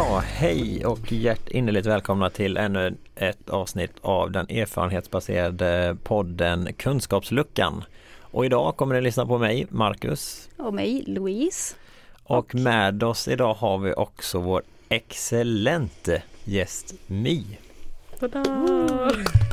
[0.00, 7.84] Ja, hej och hjärtinnerligt välkomna till ännu ett avsnitt av den erfarenhetsbaserade podden Kunskapsluckan.
[8.20, 10.50] Och idag kommer ni lyssna på mig, Marcus.
[10.56, 11.74] Och mig, Louise.
[12.24, 17.44] Och med oss idag har vi också vår excellente gäst My.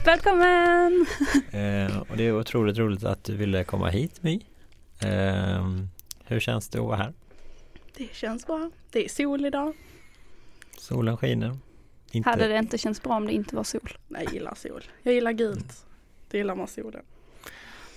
[0.05, 1.05] Välkommen!
[1.51, 4.41] Eh, och det är otroligt roligt att du ville komma hit My.
[5.03, 5.67] Eh,
[6.25, 7.13] hur känns det att vara här?
[7.97, 8.71] Det känns bra.
[8.91, 9.73] Det är sol idag.
[10.87, 11.57] Solen skiner.
[12.11, 12.29] Inte...
[12.29, 13.97] Hade det inte känts bra om det inte var sol?
[14.07, 14.83] Nej, jag gillar sol.
[15.03, 15.85] Jag gillar gult.
[16.29, 17.03] Det gillar man solen.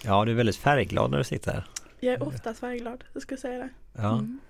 [0.04, 1.68] Ja, du är väldigt färgglad när du sitter här.
[2.00, 3.68] Jag är ofta färgglad, jag ska säga det.
[3.92, 4.12] Ja.
[4.12, 4.40] Mm.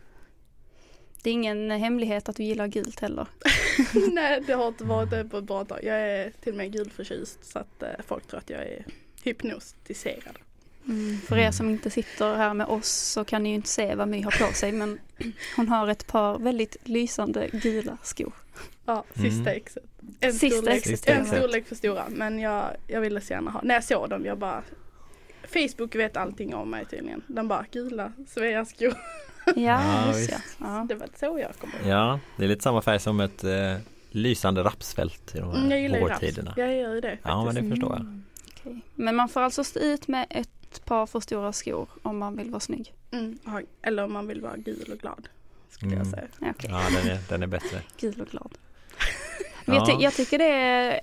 [1.22, 3.26] Det är ingen hemlighet att du gillar gult heller.
[4.12, 5.78] Nej, det har inte varit det på ett bra tag.
[5.82, 8.84] Jag är till och med gulförtjust så att eh, folk tror att jag är
[9.22, 10.38] hypnotiserad.
[10.88, 11.20] Mm.
[11.20, 14.08] För er som inte sitter här med oss så kan ni ju inte se vad
[14.08, 14.98] My har på sig men
[15.56, 18.32] hon har ett par väldigt lysande gula skor.
[18.86, 19.56] Ja, sista mm.
[19.56, 19.84] exet.
[20.20, 23.60] En, sista storlek, sista en storlek för stora men jag, jag ville så gärna ha,
[23.62, 24.62] när jag såg dem jag bara
[25.54, 27.22] Facebook vet allting om mig tydligen.
[27.26, 28.94] Den bara gula Svea-skor.
[29.46, 30.86] Ja, ja, just ja.
[30.88, 31.92] Det var så jag kom ihåg.
[31.92, 33.76] Ja, det är lite samma färg som ett eh,
[34.10, 36.54] lysande rapsfält i de här mm, jag gillar årtiderna.
[36.56, 37.08] Jag gör ju det.
[37.08, 37.28] Faktiskt.
[37.28, 38.00] Ja, men det förstår jag.
[38.00, 38.24] Mm,
[38.60, 38.80] okay.
[38.94, 42.50] Men man får alltså stå ut med ett par för stora skor om man vill
[42.50, 42.94] vara snygg?
[43.10, 43.38] Mm,
[43.82, 45.28] eller om man vill vara gul och glad.
[45.70, 46.10] Skulle jag mm.
[46.10, 46.50] säga.
[46.50, 46.70] Okay.
[46.70, 47.82] Ja, den är, den är bättre.
[48.00, 48.58] gul och glad.
[49.64, 50.44] Men jag, ty jag, tycker det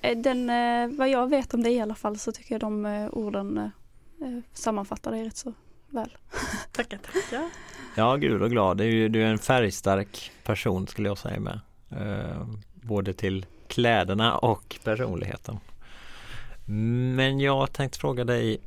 [0.01, 2.85] är den, eh, vad jag vet om det i alla fall så tycker jag de
[2.85, 5.53] eh, orden eh, sammanfattar det rätt så
[5.89, 6.17] väl.
[6.71, 7.49] tackar, tackar.
[7.95, 8.77] Ja, gul och glad.
[8.77, 11.59] Du du är en färgstark person skulle jag säga med.
[12.73, 15.59] Både till kläderna och personligheten.
[17.15, 18.59] Men jag tänkte fråga dig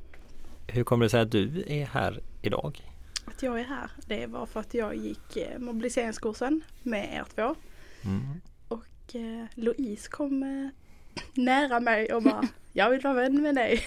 [0.72, 2.80] Hur kommer det sig att du är här idag?
[3.24, 7.54] Att jag är här, det var för att jag gick eh, mobiliseringskursen med er två.
[8.04, 8.40] Mm.
[8.68, 10.68] Och eh, Louise kom eh,
[11.34, 13.82] nära mig och bara Jag vill vara vän med dig.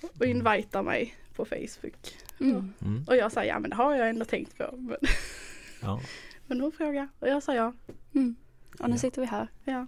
[0.18, 2.16] och invita mig på Facebook.
[2.40, 2.72] Mm.
[2.82, 3.04] Mm.
[3.06, 4.76] Och jag sa ja men det har jag ändå tänkt på.
[4.76, 4.96] Men,
[5.82, 6.00] ja.
[6.46, 7.72] men hon frågade och jag sa ja.
[8.14, 8.36] Mm.
[8.80, 8.98] Och nu ja.
[8.98, 9.48] sitter vi här.
[9.64, 9.86] Ja.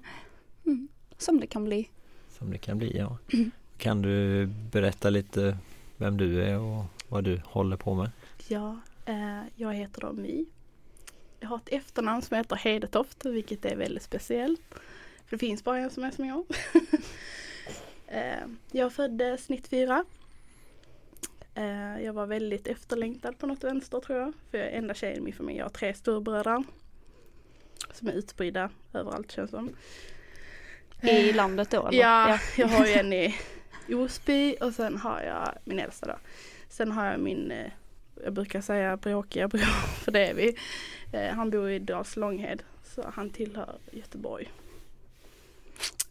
[0.67, 0.89] Mm.
[1.19, 1.91] Som det kan bli.
[2.29, 3.19] Som det kan bli ja.
[3.79, 5.59] Kan du berätta lite
[5.97, 8.11] vem du är och vad du håller på med?
[8.49, 10.47] Ja, eh, jag heter då My.
[11.41, 14.61] Jag har ett efternamn som heter Hedetoft vilket är väldigt speciellt.
[15.27, 16.45] För det finns bara en som är som jag.
[18.07, 20.05] eh, jag föddes 94
[21.57, 24.33] Eh, jag var väldigt efterlängtad på något vänster tror jag.
[24.51, 25.59] För jag är enda tjejen i min familj.
[25.59, 26.65] Jag har tre storebröder.
[27.93, 29.71] Som är utspridda överallt känns som.
[31.03, 31.87] I landet då?
[31.87, 31.99] Eller?
[31.99, 33.35] Ja, ja, jag har ju en i
[33.95, 36.15] Osby och sen har jag min äldsta då.
[36.69, 37.71] Sen har jag min, eh,
[38.25, 39.61] jag brukar säga bråkiga bror,
[40.05, 40.57] för det är vi.
[41.31, 44.53] Han bor i Dals Långhed så han tillhör Göteborg.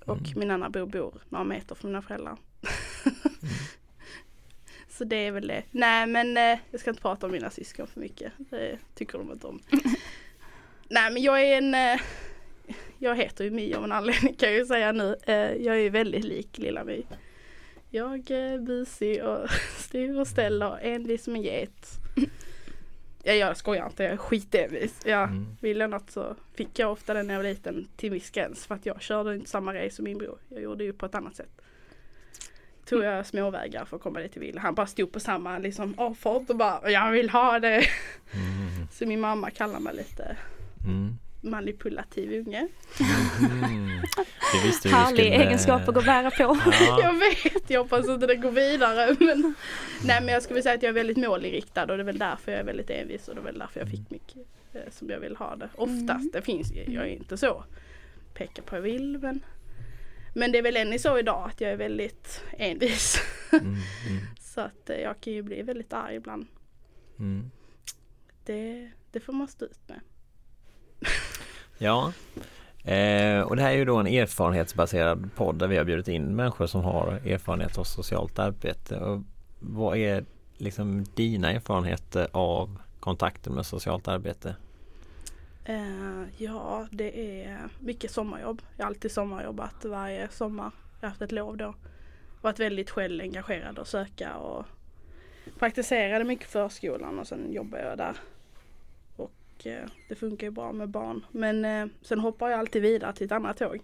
[0.06, 0.40] Och mm.
[0.40, 2.38] min andra bror bor några meter från mina föräldrar.
[3.06, 3.18] Mm.
[4.90, 5.63] Så det är väl det.
[5.72, 8.34] Nej men eh, jag ska inte prata om mina syskon för mycket.
[8.38, 9.62] Det tycker de inte om.
[10.90, 12.02] Nej men jag är en eh,
[12.97, 15.16] Jag heter ju My av en anledning kan jag ju säga nu.
[15.24, 17.06] Eh, jag är väldigt lik lilla My.
[17.95, 22.00] Jag är busig och styr och ställer, envis som en get.
[23.23, 25.01] Ja, jag skojar inte, jag är skitenvis.
[25.06, 25.57] Ja, mm.
[25.61, 28.66] Vill jag något så fick jag ofta den när jag var liten till viss gräns
[28.66, 30.38] för att jag körde inte samma race som min bror.
[30.50, 31.61] Jag gjorde ju på ett annat sätt
[32.85, 34.59] tog jag småvägar för att komma dit till Ville.
[34.59, 37.85] Han bara stod på samma liksom avfart och bara jag vill ha det.
[38.31, 38.88] Mm.
[38.91, 40.38] Så min mamma kallar mig lite
[40.85, 41.17] mm.
[41.45, 42.67] Manipulativ unge.
[43.39, 43.89] Mm.
[44.53, 45.23] Härlig skulle...
[45.23, 46.59] egenskap att gå bära på.
[46.72, 47.00] Ja.
[47.01, 49.16] jag vet, jag hoppas inte det går vidare.
[49.19, 49.53] Men,
[50.03, 52.51] nej men jag skulle säga att jag är väldigt målinriktad och det är väl därför
[52.51, 54.42] jag är väldigt envis och det är väl därför jag fick mycket
[54.74, 55.69] eh, som jag vill ha det.
[55.75, 56.30] Oftast, mm.
[56.33, 57.63] det finns jag är inte så
[58.33, 59.44] peka på jag vill men
[60.38, 63.21] men det är väl ännu så idag att jag är väldigt envis.
[63.51, 63.81] Mm, mm.
[64.39, 66.48] så att eh, jag kan ju bli väldigt arg ibland.
[67.19, 67.51] Mm.
[68.45, 70.00] Det, det får man stå ut med
[71.78, 72.13] ja,
[72.84, 76.36] eh, och det här är ju då en erfarenhetsbaserad podd där vi har bjudit in
[76.36, 78.98] människor som har erfarenhet av socialt arbete.
[78.98, 79.22] Och
[79.60, 80.25] vad är
[80.57, 84.56] liksom dina erfarenheter av kontakten med socialt arbete?
[85.66, 88.62] Eh, ja, det är mycket sommarjobb.
[88.78, 90.72] Jag har alltid sommarjobbat varje sommar.
[91.00, 91.74] Jag har haft ett lov då.
[92.42, 94.66] Varit väldigt själv engagerad och söka och
[95.60, 98.16] praktiserade mycket förskolan och sen jobbade jag där.
[99.56, 101.25] Och uh, det funkar ju bra med barn.
[101.31, 103.81] Men uh, sen hoppar jag alltid vidare till ett annat tåg.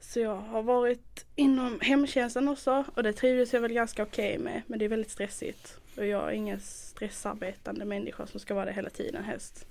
[0.00, 4.44] Så jag har varit inom hemtjänsten också och det trivdes jag väl ganska okej okay
[4.44, 4.62] med.
[4.66, 5.78] Men det är väldigt stressigt.
[5.96, 9.66] Och jag är ingen stressarbetande människa som ska vara det hela tiden helst.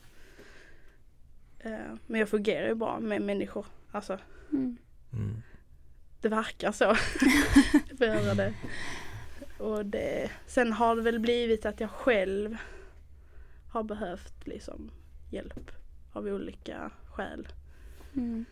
[1.60, 3.66] Eh, men jag fungerar ju bra med människor.
[3.92, 4.20] Alltså,
[4.52, 4.78] Mm.
[5.14, 5.44] Mm.
[6.22, 6.96] det verkar så.
[8.36, 8.54] det.
[9.58, 12.58] Och det, sen har det väl blivit att jag själv
[13.78, 14.92] har behövt liksom
[15.30, 15.72] hjälp
[16.12, 17.48] av olika skäl.
[18.16, 18.46] Mm.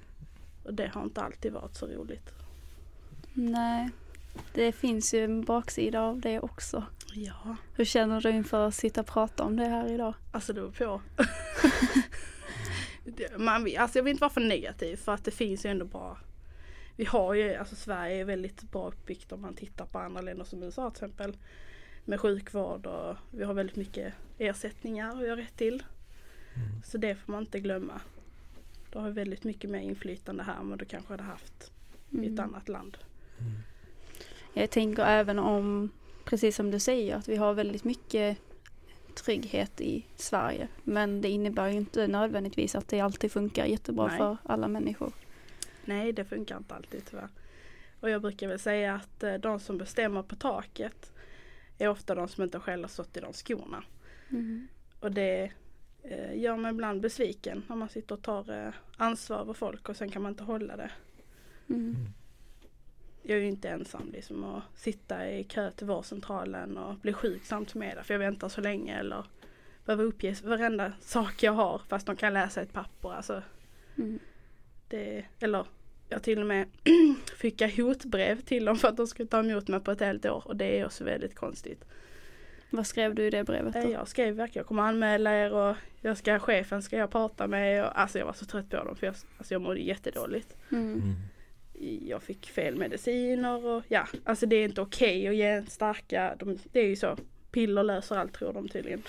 [0.64, 2.34] Och det har inte alltid varit så roligt.
[3.34, 3.90] Nej,
[4.54, 6.84] det finns ju en baksida av det också.
[7.14, 10.14] Ja, Hur känner du inför att sitta och prata om det här idag?
[10.32, 11.02] alltså det beror på.
[13.38, 16.18] Man, alltså jag vill inte vara för negativ för att det finns ju ändå bra
[16.96, 20.46] Vi har ju, alltså Sverige är väldigt bra uppbyggt om man tittar på andra länder
[20.46, 21.38] som USA till exempel.
[22.06, 25.84] Med sjukvård och vi har väldigt mycket ersättningar att göra rätt till.
[26.56, 26.82] Mm.
[26.86, 28.02] Så det får man inte glömma.
[28.92, 31.72] Du har väldigt mycket mer inflytande här än vad du kanske hade haft
[32.10, 32.40] i ett Mm.
[32.40, 32.98] annat land.
[34.54, 35.90] Jag tänker även om,
[36.26, 38.38] precis som du säger, att vi har väldigt mycket
[39.16, 40.68] trygghet i Sverige.
[40.84, 44.18] Men det innebär ju inte nödvändigtvis att det alltid funkar jättebra Nej.
[44.18, 45.12] för alla människor.
[45.86, 47.30] Nej, det funkar inte alltid tyvärr.
[48.00, 51.12] Och jag brukar väl säga att eh, de som bestämmer på taket
[51.78, 53.84] är ofta de som inte själva har stått i de skorna.
[54.30, 54.68] Mm.
[55.00, 55.52] Och det
[56.04, 59.96] eh, gör mig ibland besviken när man sitter och tar eh, ansvar över folk och
[59.96, 60.92] sen kan man inte hålla det.
[61.70, 61.96] Mm.
[63.22, 67.46] Jag är ju inte ensam liksom att sitta i kö till vårdcentralen och bli sjuk
[67.46, 69.26] samtidigt med det för jag väntar så länge eller
[69.86, 73.14] behöver uppge varenda sak jag har fast de kan läsa ett papper.
[73.14, 73.42] Alltså,
[73.98, 74.20] Mm.
[74.88, 75.66] det, eller
[76.10, 76.68] jag till och med
[77.38, 80.44] skicka hotbrev till dem för att de ska ta emot mig på ett helt år
[80.46, 81.86] och det är också väldigt konstigt.
[82.70, 83.92] Vad skrev du i det brevet Eh, då?
[83.92, 87.86] Jag skrev verkligen, jag kommer anmäla er och jag ska, chefen ska jag prata med
[87.86, 90.56] och alltså jag var så trött på dem för jag, alltså jag mådde jättedåligt.
[90.72, 90.94] Mm.
[90.94, 91.16] Mm.
[92.08, 96.36] Jag fick fel mediciner och ja, alltså det är inte okej att ge en starka,
[96.40, 97.18] de, det är ju så,
[97.52, 99.02] piller löser allt tror de tydligen.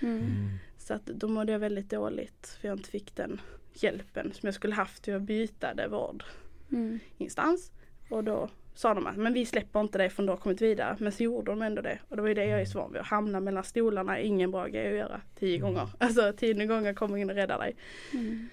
[0.00, 0.18] Mm.
[0.18, 0.58] Mm.
[0.78, 3.40] Så att då mådde jag väldigt dåligt för jag inte fick den
[3.82, 7.70] hjälpen som jag skulle haft till att byta det vårdinstans.
[7.70, 8.18] Mm.
[8.18, 10.96] Och då sa de att men vi släpper inte det förrän du har kommit vidare.
[11.00, 11.98] Men så gjorde de ändå det.
[12.08, 13.00] Och det var ju det jag är så van vid.
[13.00, 15.20] Att hamna mellan stolarna är ingen bra grej att göra.
[15.38, 15.88] Tio gånger.
[15.98, 17.76] Alltså tionde gången kommer ingen och räddar dig.
[18.12, 18.48] Mm.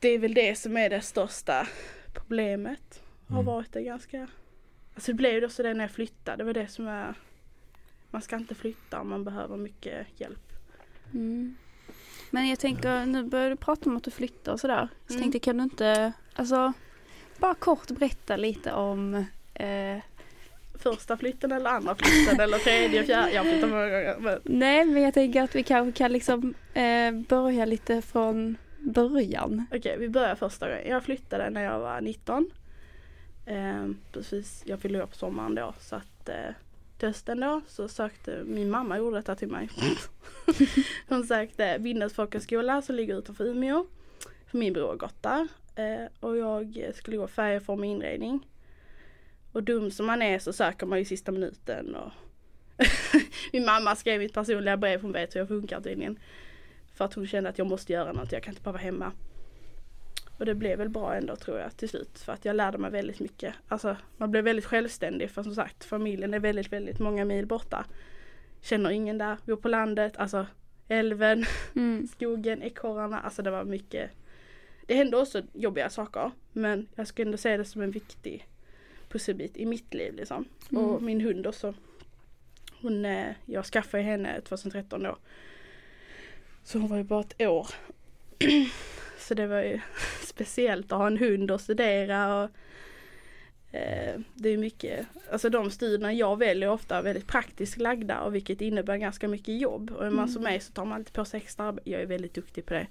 [0.00, 1.66] Det är väl det som är det största
[2.14, 3.02] problemet.
[3.28, 3.46] Har Mm.
[3.46, 4.26] varit det ganska
[4.94, 6.36] Alltså det blev ju också det när jag flyttade.
[6.36, 7.14] Det var det som är
[8.10, 10.52] Man ska inte flytta om man behöver mycket hjälp.
[11.14, 11.56] Mm.
[12.30, 14.88] Men jag tänker, nu börjar du prata om att du flyttar och sådär.
[15.06, 15.22] Så Mm.
[15.22, 16.72] tänkte kan du inte, alltså
[17.38, 19.14] bara kort berätta lite om
[19.54, 19.98] eh,
[20.78, 23.30] Första flytten eller andra flytten eller tredje, fjärde.
[23.32, 24.16] Jag flyttade många gånger.
[24.20, 29.66] Men Nej men jag tänker att vi kanske kan liksom eh, börja lite från början.
[29.74, 30.88] Okej, vi börjar första gången.
[30.88, 32.50] Jag flyttade när jag var 19.
[33.46, 36.28] Eh, precis, jag fyllde på sommaren då så att
[37.02, 39.68] hösten då så sökte min mamma gjorde detta till mig.
[41.08, 43.86] Hon sökte Vindens folkhögskola som ligger utanför Umeå.
[44.46, 45.48] För min bror har gått där.
[46.20, 48.46] Och jag skulle gå färgform och inredning.
[49.52, 51.94] Och dum som man är så söker man ju i sista minuten.
[51.94, 52.12] Och
[53.52, 56.18] min mamma skrev mitt personliga brev, hon vet hur jag funkar tydligen.
[56.94, 59.12] För att hon kände att jag måste göra något, jag kan inte bara vara hemma.
[60.40, 62.90] Och det blev väl bra ändå tror jag till slut för att jag lärde mig
[62.90, 63.54] väldigt mycket.
[63.68, 67.84] Alltså man blev väldigt självständig för som sagt familjen är väldigt, väldigt många mil borta.
[68.60, 70.46] Känner ingen där, bor på landet, alltså
[70.88, 71.44] älven,
[71.76, 72.08] Mm.
[72.12, 74.10] skogen, ekorrarna, alltså det var mycket.
[74.86, 78.48] Det hände också jobbiga saker men jag skulle ändå se det som en viktig
[79.08, 80.44] pusselbit i mitt liv liksom.
[80.70, 80.84] Mm.
[80.84, 81.74] Och min hund också.
[82.80, 85.16] Hon, eh, jag skaffade henne 2013 då.
[86.64, 87.66] Så hon var ju bara ett år.
[89.30, 89.80] Så det var ju
[90.22, 92.50] speciellt att ha en hund och studera och
[93.76, 98.34] eh, det är mycket, alltså de studierna jag väljer är ofta väldigt praktiskt lagda och
[98.34, 99.90] vilket innebär ganska mycket jobb.
[99.90, 100.28] Och är man Mm.
[100.28, 101.90] som mig så tar man alltid på sig extra arbete.
[101.90, 102.86] Jag är väldigt duktig på det.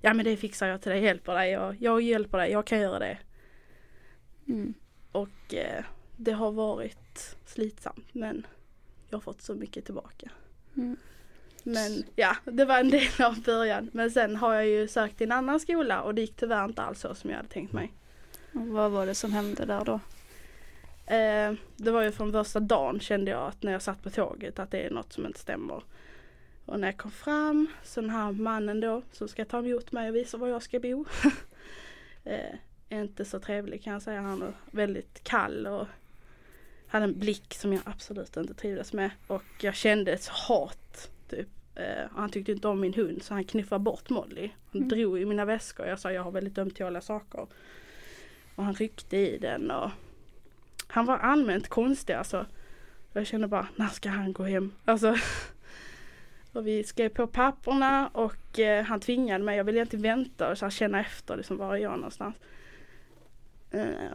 [0.00, 2.80] Ja men det fixar jag till dig, hjälper dig, jag, jag hjälper dig, jag kan
[2.80, 3.18] göra det.
[4.48, 4.74] Mm.
[5.12, 5.84] Och eh,
[6.16, 8.46] det har varit slitsamt men
[9.08, 10.30] jag har fått så mycket tillbaka.
[10.76, 10.96] Mm.
[11.68, 13.90] Men ja, det var en del av början.
[13.92, 16.82] Men sen har jag ju sökt till en annan skola och det gick tyvärr inte
[16.82, 17.92] alls så som jag hade tänkt mig.
[18.52, 20.00] Och vad var det som hände där då?
[21.14, 24.58] Eh, det var ju från första dagen kände jag att när jag satt på tåget
[24.58, 25.82] att det är något som inte stämmer.
[26.64, 30.08] Och när jag kom fram så den här mannen då som ska ta emot mig
[30.08, 31.04] och visa var jag ska bo.
[32.24, 32.54] eh,
[32.88, 34.20] är inte så trevlig kan jag säga.
[34.20, 35.86] Han är väldigt kall och
[36.86, 39.10] hade en blick som jag absolut inte trivdes med.
[39.26, 41.10] Och jag kände ett hat.
[41.28, 41.48] Typ.
[41.78, 44.50] Eh, och han tyckte inte om min hund så han knuffade bort Molly.
[44.72, 44.88] Han Mm.
[44.88, 45.86] drog i mina väskor.
[45.86, 47.46] Jag sa jag har väldigt ömtåliga saker.
[48.54, 49.90] Och han ryckte i den och
[50.86, 52.46] han var allmänt konstig alltså.
[53.12, 54.72] Jag kände bara, när ska han gå hem?
[54.84, 55.16] Alltså.
[56.52, 60.58] Och vi skrev på papperna och eh, han tvingade mig, jag ville egentligen vänta och
[60.58, 62.34] så känna efter liksom, var är jag någonstans.
[62.36, 62.42] Eh,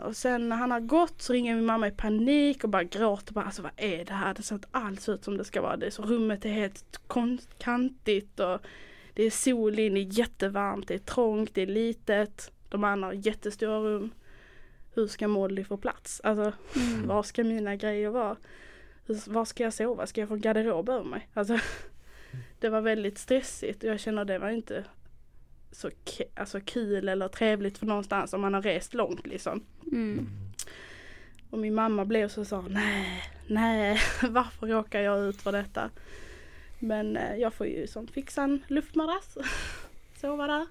[0.04, 3.34] och sen när han har gått så ringer min mamma i panik och bara gråter
[3.34, 4.34] bara alltså vad är det här?
[4.34, 5.78] Det ser inte alls ut som det ska vara.
[5.78, 7.02] Det är så rummet är helt
[7.58, 8.62] kantigt och
[9.14, 12.52] det är sol in, det är jättevarmt, det är trångt, det är litet.
[12.70, 14.12] De andra har jättestora rum.
[14.94, 16.22] Hur ska Molly få plats?
[16.24, 17.08] Alltså Mm.
[17.08, 18.36] var ska mina grejer vara?
[19.28, 20.08] Var ska jag sova?
[20.08, 21.30] Ska jag få garderob över mig?
[21.34, 21.60] Alltså,
[22.60, 24.84] det var väldigt stressigt och jag känner det var inte
[25.74, 25.90] så
[26.36, 29.66] alltså kul eller trevligt för någonstans om man har rest långt liksom.
[29.92, 30.28] Mm.
[31.50, 34.00] Och min mamma blev så sa nej, nej,
[34.30, 35.90] varför råkar jag ut för detta?
[36.80, 39.38] Men eh, jag får ju som fixa en luftmadrass,
[40.22, 40.68] sova där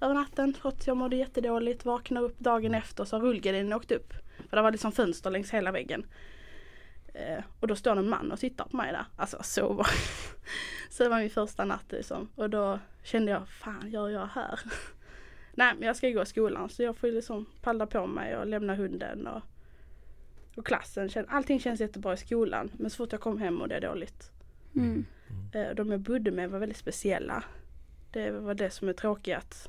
[0.00, 1.84] över natten trots jag mådde jättedåligt.
[1.84, 4.12] Vakna upp dagen efter så har rullgardinen åkt upp.
[4.48, 6.06] För det var liksom fönster längs hela väggen.
[7.20, 9.04] Eh, och då står en man och tittar på mig där.
[9.16, 9.86] Alltså jag sover.
[10.90, 12.28] så det var min första natt liksom.
[12.34, 14.60] Och då kände jag, fan gör jag här?
[15.54, 18.06] Nej men jag ska ju gå i skolan så jag får ju liksom palla på
[18.06, 19.42] mig och lämna hunden och,
[20.56, 21.10] och klassen.
[21.28, 24.30] Allting känns jättebra i skolan men så fort jag kom hem mådde jag dåligt.
[24.74, 25.06] Mm.
[25.52, 27.44] Eh, De jag bodde med var väldigt speciella.
[28.12, 29.68] Det var det som är tråkigt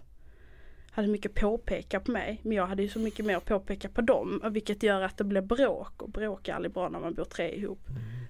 [0.91, 2.39] hade mycket påpeka på mig.
[2.43, 4.41] Men jag hade ju så mycket mer att påpeka på dem.
[4.43, 6.01] och Vilket gör att det blir bråk.
[6.01, 7.79] Och bråk är aldrig bra när man bor tre ihop.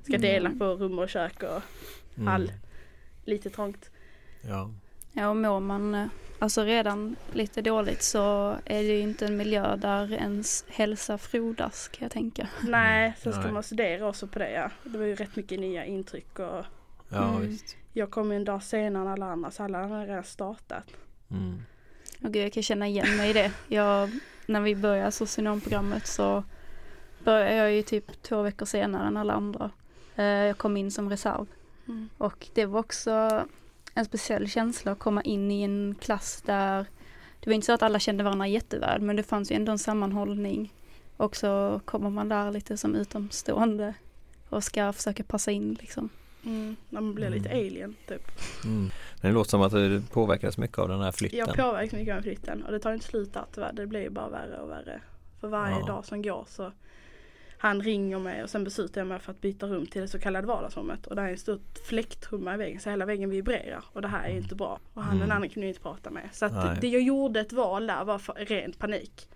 [0.03, 0.59] Ska dela Mm.
[0.59, 1.61] på rum och kök och
[2.17, 2.27] Mm.
[2.27, 2.51] all.
[3.25, 3.91] Lite trångt.
[4.41, 4.69] Ja.
[5.13, 6.07] Ja, och mår man eh,
[6.39, 11.87] alltså redan lite dåligt så är det ju inte en miljö där ens hälsa frodas
[11.87, 12.47] kan jag tänka.
[12.63, 13.51] Nej, sen ska Nej.
[13.51, 14.51] man studera också på det.
[14.51, 14.69] Ja.
[14.83, 16.65] Det var ju rätt mycket nya intryck och
[17.09, 17.41] Ja, Mm.
[17.49, 17.75] visst.
[17.93, 20.83] jag kom ju en dag senare än alla andra så alla andra hade redan startat.
[21.31, 21.61] Mm.
[22.23, 23.51] Och gud, jag kan känna igen mig i det.
[23.67, 24.09] Jag,
[24.45, 26.43] när vi började socionomprogrammet så
[27.23, 29.71] började jag ju typ två veckor senare än alla andra.
[30.15, 31.45] Eh, Jag kom in som reserv
[31.87, 32.09] Mm.
[32.17, 33.45] och det var också
[33.93, 36.85] en speciell känsla att komma in i en klass där
[37.39, 39.79] det var inte så att alla kände varandra jätteväl men det fanns ju ändå en
[39.79, 40.73] sammanhållning.
[41.17, 43.93] Och så kommer man där lite som utomstående
[44.49, 46.09] och ska försöka passa in liksom.
[46.45, 46.75] Mm.
[46.89, 47.65] När man blir lite Mm.
[47.67, 48.21] alien typ.
[48.65, 48.91] Mm.
[49.21, 51.39] Det låter som att du påverkas mycket av den här flytten.
[51.39, 53.73] Jag påverkas mycket av flytten och det tar inte slut där tyvärr.
[53.73, 55.01] Det blir bara värre och värre.
[55.39, 55.85] För varje Ja.
[55.85, 56.71] dag som går så
[57.57, 60.19] han ringer mig och sen beslutar jag mig för att byta rum till det så
[60.19, 61.07] kallade vardagsrummet.
[61.07, 63.83] Och där är ett stort fläktrumma i väggen så hela väggen vibrerar.
[63.93, 64.79] Och det här är ju inte bra.
[64.93, 65.35] Och han den Mm.
[65.35, 66.29] andra kunde jag inte prata med.
[66.31, 66.77] Så att Nej.
[66.81, 69.27] det jag gjorde ett val där var för ren panik.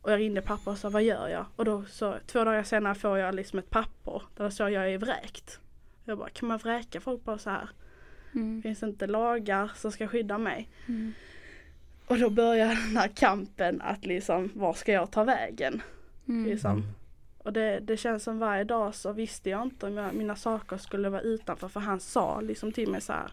[0.00, 1.46] Och jag ringde pappa och sa vad gör jag?
[1.56, 4.90] Och då så två dagar senare får jag liksom ett papper där det står jag
[4.92, 5.60] är vräkt.
[6.04, 7.68] Jag bara kan man vräka folk bara så här?
[8.34, 8.62] Mm.
[8.62, 10.68] Finns inte lagar som ska skydda mig?
[10.88, 11.12] Mm.
[12.06, 15.82] Och då börjar den här kampen att liksom, var ska jag ta vägen?
[16.28, 16.50] Mm.
[16.50, 16.70] Liksom.
[16.70, 16.84] Mm.
[17.38, 20.76] Och det, det känns som varje dag så visste jag inte om jag, mina saker
[20.76, 23.32] skulle vara utanför för han sa liksom till mig så här.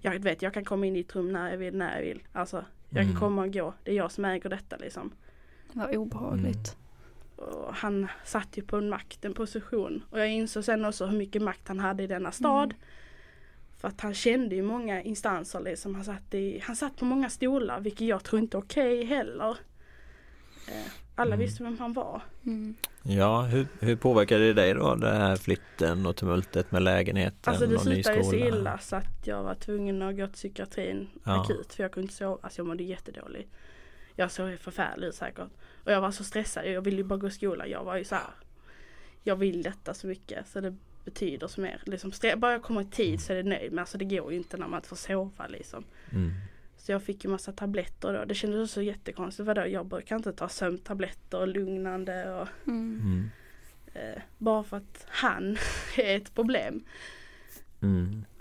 [0.00, 2.22] Jag vet jag kan komma in i ett rum när jag vill, när jag vill.
[2.32, 3.20] Alltså jag kan Mm.
[3.20, 3.74] komma och gå.
[3.84, 5.10] Det är jag som äger detta liksom.
[5.72, 6.68] Det var obehagligt.
[6.68, 6.85] Och
[7.72, 10.02] han satt ju på en makt, en position.
[10.10, 12.74] Och jag insåg sen också hur mycket makt han hade i denna stad.
[13.80, 15.94] För att han kände ju många instanser liksom.
[15.94, 19.50] Han satt, i, han satt på många stolar vilket jag tror inte är okej heller.
[20.68, 21.46] Eh, alla Mm.
[21.46, 22.22] visste vem han var.
[22.46, 22.74] Mm.
[23.02, 27.66] Ja, hur, hur påverkade det dig då, den här flytten och tumultet med lägenheten Alltså
[27.66, 28.46] det och ny slutade så skola?
[28.46, 31.42] illa så att jag var tvungen att gå till psykiatrin Ja.
[31.42, 32.38] akut för jag kunde inte sova.
[32.42, 33.52] Alltså jag mådde jättedåligt.
[34.16, 35.48] Jag såg förfärlig ut säkert.
[35.84, 36.66] Och jag var så stressad.
[36.66, 37.70] Jag ville ju bara gå i skolan.
[37.70, 38.30] Jag var ju så här.
[39.22, 41.82] Jag vill detta så mycket så det betyder så mer.
[41.86, 43.72] Liksom, bara jag kommer i tid så är det nöjd.
[43.72, 45.84] Men alltså det går ju inte när man inte får sova liksom.
[46.12, 46.30] Mm.
[46.76, 48.24] Så jag fick ju massa tabletter då.
[48.24, 49.46] Det kändes så jättekonstigt.
[49.46, 53.00] Vadå, jag brukar inte ta sömntabletter och lugnande och Mm.
[53.04, 53.30] Mm.
[53.94, 55.56] eh, bara för att han
[55.96, 56.84] är ett problem.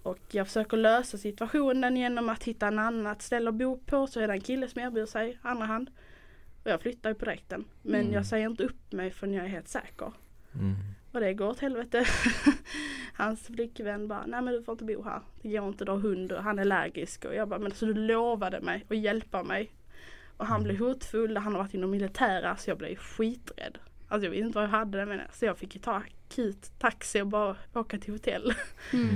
[0.05, 0.11] Mm.
[0.11, 4.07] Och jag försöker lösa situationen genom att hitta en annat ställe att bo på.
[4.07, 5.89] Så är det en kille som erbjuder sig andra hand.
[6.63, 7.65] Och jag flyttar ju på direkten.
[7.81, 8.13] Men Mm.
[8.13, 10.11] jag säger inte upp mig förrän jag är helt säker.
[10.53, 10.75] Mm.
[11.11, 12.05] Och det går åt helvete.
[13.13, 15.21] Hans flickvän bara, nej men du får inte bo här.
[15.41, 17.25] Det går inte, du har hund och han är allergisk.
[17.25, 19.71] Och jag bara, men så du lovade mig att hjälpa mig.
[20.37, 23.77] Och han blev hotfull, han har varit inom militära så jag blev skiträdd.
[24.07, 25.27] Alltså jag visste inte vad jag hade det med.
[25.33, 28.53] Så jag fick ju ta akut taxi och bara åka till hotell.
[28.93, 29.09] Mm.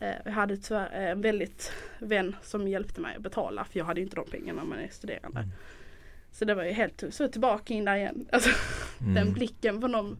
[0.00, 3.84] Eh, Jag hade tyvärr eh, en väldigt vän som hjälpte mig att betala för jag
[3.86, 5.38] hade ju inte de pengarna när man är studerande.
[5.40, 5.50] Mm.
[6.32, 7.16] Så det var ju helt tufft.
[7.16, 8.28] Så tillbaka in där igen.
[8.32, 8.50] Alltså
[9.00, 9.14] Mm.
[9.14, 10.16] den blicken på någon.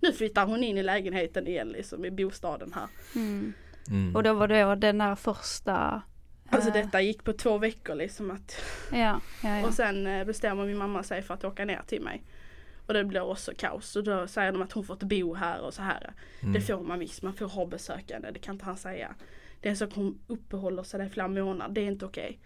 [0.00, 2.86] Nu flyttar hon in i lägenheten igen liksom i bostaden här.
[3.14, 3.52] Mm.
[3.90, 4.16] Mm.
[4.16, 6.02] Och då var det den där första
[6.48, 8.56] Alltså eh, detta gick på två veckor liksom att
[8.92, 9.66] Ja, ja, ja.
[9.66, 12.22] Och sen bestämmer min mamma sig för att åka ner till mig.
[12.86, 13.96] Och det blir också kaos.
[13.96, 16.12] Och då säger de att hon får inte bo här och så här.
[16.40, 16.52] Mm.
[16.54, 19.14] Det får man visst, man får ha besökande, det kan inte han säga.
[19.60, 22.38] Det är en sak hon uppehåller sig där i flera månader, det är inte okej.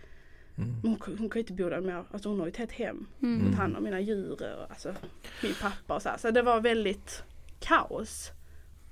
[0.58, 0.70] Mm.
[0.82, 2.72] Men Hon, hon kan ju inte bo där mer, alltså hon har ju ett helt
[2.72, 3.06] hem.
[3.22, 3.40] Mm.
[3.40, 3.54] Mm.
[3.54, 4.94] Han och mina djur och alltså
[5.42, 6.16] min pappa och så här.
[6.18, 7.22] Så det var väldigt
[7.60, 8.30] kaos.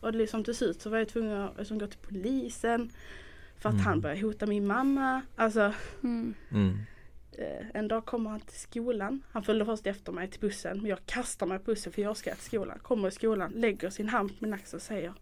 [0.01, 2.91] Och det liksom till slut så var jag tvungen att liksom, gå till polisen.
[3.59, 3.87] För att Mm.
[3.87, 5.23] han började hota min mamma.
[5.37, 5.73] Alltså
[6.03, 6.35] Mm.
[7.39, 9.23] Eh, en dag kommer han till skolan.
[9.33, 10.77] Han följde först efter mig till bussen.
[10.77, 12.79] Men jag kastar mig på bussen för jag ska till skolan.
[12.79, 15.15] Kommer i skolan, lägger sin hand på min axel och säger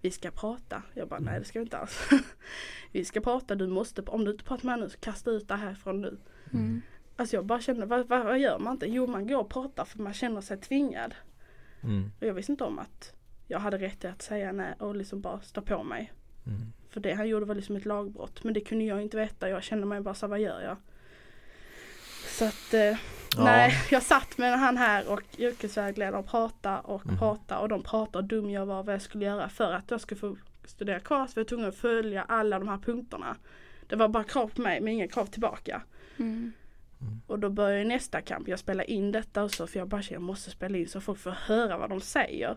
[0.00, 0.82] Vi ska prata.
[0.94, 2.08] Jag bara nej det ska vi inte alls.
[2.92, 5.48] vi ska prata, du måste, om du inte pratar med mig nu så kasta ut
[5.48, 6.18] det härifrån nu.
[6.52, 6.82] Mm.
[7.16, 8.86] Alltså jag bara kände, vad, vad, vad gör man inte?
[8.86, 11.14] Jo man går och pratar för man känner sig tvingad.
[11.82, 12.10] Mm.
[12.20, 13.14] Och jag visste inte om att
[13.46, 16.12] jag hade rätt att säga nej och liksom bara stå på mig.
[16.46, 16.72] Mm.
[16.90, 18.44] För det han gjorde var liksom ett lagbrott.
[18.44, 19.48] Men det kunde jag inte veta.
[19.48, 20.76] Jag kände mig bara så vad gör jag?
[22.38, 22.96] Så att eh,
[23.36, 23.44] Ja.
[23.44, 27.18] nej, jag satt med han här och yrkesvägledaren och pratade och Mm.
[27.18, 30.00] pratade och de pratade och dum jag var vad jag skulle göra för att jag
[30.00, 31.26] skulle få studera kvar.
[31.26, 33.36] Så var jag tvungen att följa alla de här punkterna.
[33.88, 35.82] Det var bara krav på mig men inga krav tillbaka.
[36.18, 36.52] Mm.
[37.26, 38.48] Och då börjar nästa kamp.
[38.48, 41.18] Jag spelar in detta också för jag bara känner jag måste spela in så folk
[41.18, 42.56] får höra vad de säger.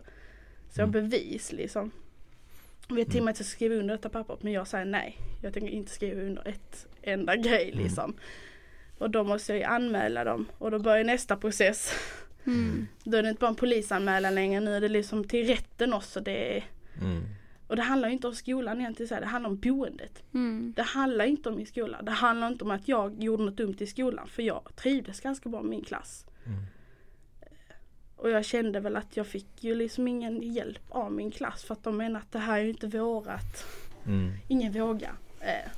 [0.70, 1.10] Så jag har Mm.
[1.10, 1.90] bevis liksom.
[2.88, 4.84] Vi har till och med att jag ska skriva under detta pappret men jag säger
[4.84, 5.16] nej.
[5.42, 7.84] Jag tänker inte skriva under ett enda grej Mm.
[8.98, 11.92] Och då måste jag ju anmäla dem och då börjar nästa process.
[12.46, 12.86] Mm.
[13.04, 16.20] Då är det inte bara en polisanmälan längre nu är det liksom till rätten också.
[16.20, 16.64] Det är,
[17.00, 17.22] Mm.
[17.66, 20.22] och det handlar ju inte om skolan egentligen, så här, det handlar om boendet.
[20.34, 20.72] Mm.
[20.76, 22.02] Det handlar inte om min skola.
[22.02, 25.48] Det handlar inte om att jag gjorde något dumt i skolan för jag trivdes ganska
[25.48, 26.24] bra med min klass.
[26.46, 26.58] Mm.
[28.16, 31.74] Och jag kände väl att jag fick ju liksom ingen hjälp av min klass för
[31.74, 33.66] att de menar att det här är ju inte vårat.
[34.06, 34.32] Mm.
[34.48, 35.12] Ingen vågar.
[35.40, 35.70] Eh,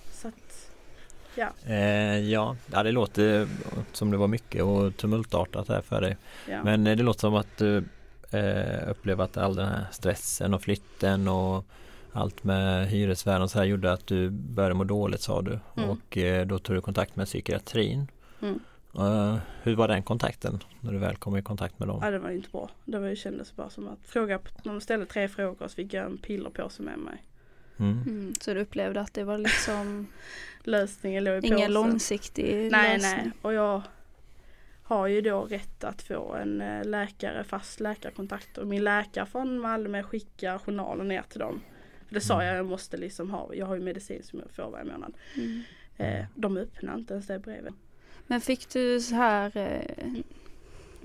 [1.34, 3.48] ja, Eh, ja, ja, det låter
[3.92, 6.16] som det var mycket och tumultartat här för dig.
[6.48, 6.62] ja.
[6.64, 7.84] Men eh, det låter som att du
[8.30, 11.64] eh, upplever att all den här stressen och flytten och
[12.12, 15.58] allt med hyresvärden och så här gjorde att du började må dåligt sa du.
[15.76, 15.90] Mm.
[15.90, 18.06] Och eh, då tog du kontakt med psykiatrin.
[18.42, 18.60] Mm.
[18.98, 22.00] Eh, hur var den kontakten när du väl kom i kontakt med dem?
[22.02, 22.70] ja, det var inte bra.
[22.84, 26.06] Det var ju, kändes bara som att fråga, de ställde tre frågor så fick jag
[26.06, 27.24] en pillerpåse med mig.
[27.80, 28.02] Mm.
[28.06, 28.34] Mm.
[28.40, 30.06] Så du upplevde att det var liksom
[30.64, 31.72] Lösningen låg i ingen påsen.
[31.72, 33.22] långsiktig Nej, lösning?
[33.24, 33.30] nej.
[33.42, 33.82] Och jag
[34.82, 38.58] har ju då rätt att få en eh, läkare, fast läkarkontakt.
[38.58, 41.60] Och min läkare från Malmö skickar journaler ner till dem.
[42.08, 42.46] För det sa Mm.
[42.46, 45.14] jag, jag måste liksom ha, jag har ju medicin som jag får varje månad.
[45.36, 45.62] Mm.
[45.96, 47.74] Eh, de öppnar inte ens det brevet.
[48.26, 50.12] Men fick du så här eh,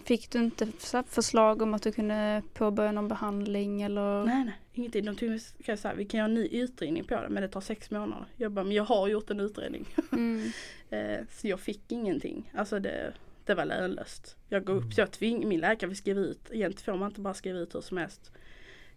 [0.05, 0.67] Fick du inte
[1.07, 4.25] förslag om att du kunde påbörja någon behandling eller?
[4.25, 5.05] Nej, nej, ingenting.
[5.05, 7.49] De tog, ska jag säga, vi kan göra en ny utredning på det men det
[7.49, 8.25] tar sex månader.
[8.35, 9.85] Jag bara, men jag har gjort en utredning.
[10.11, 10.51] Mm.
[10.89, 12.51] Eh, så jag fick ingenting.
[12.55, 13.13] Alltså det,
[13.45, 14.37] det var lönlöst.
[14.49, 17.21] Jag går upp, så jag tving, min läkare vill skriva ut, egentligen får man inte
[17.21, 18.31] bara skriva ut hur som helst.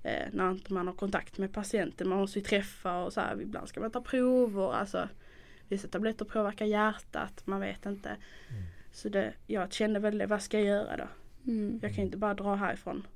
[0.02, 3.42] Eh, när inte man har kontakt med patienten, man måste ju träffa och så här,
[3.42, 5.08] ibland ska man ta prover, alltså
[5.68, 8.16] vissa tabletter påverkar hjärtat, man vet inte.
[8.92, 11.08] Så det, jag kände väl det, vad ska jag göra då?
[11.50, 11.80] Mm.
[11.82, 13.06] Jag kan inte bara dra härifrån.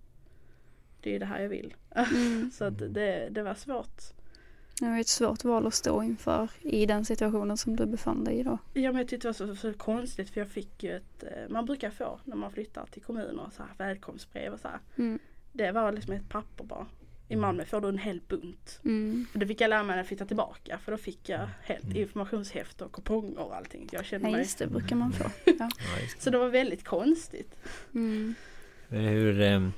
[1.00, 1.74] Det är det här jag vill.
[1.94, 2.50] Mm.
[2.54, 4.02] Så att det, det var svårt.
[4.80, 8.40] Det var ett svårt val att stå inför i den situationen som du befann dig
[8.40, 8.58] i då.
[8.72, 11.48] Ja men jag tyckte det var så, så konstigt för jag fick ju ett, eh,
[11.48, 14.78] man brukar få när man flyttar till kommuner så här välkomstbrev och så här.
[14.96, 15.18] Mm.
[15.52, 16.86] Det var liksom ett papper bara.
[17.28, 18.80] I Malmö får du en hel bunt.
[18.84, 19.26] Mm.
[19.32, 21.96] Och det fick jag lära mig när jag flyttade tillbaka för då fick jag helt
[21.96, 23.88] informationshäfte och kuponger och allting.
[23.92, 24.40] Jag kände Ja mig...
[24.40, 25.24] just det brukar man få.
[25.58, 25.68] Ja.
[26.18, 27.54] Så det var väldigt konstigt.
[27.94, 28.34] Mm.
[28.88, 29.68] Hur, eh,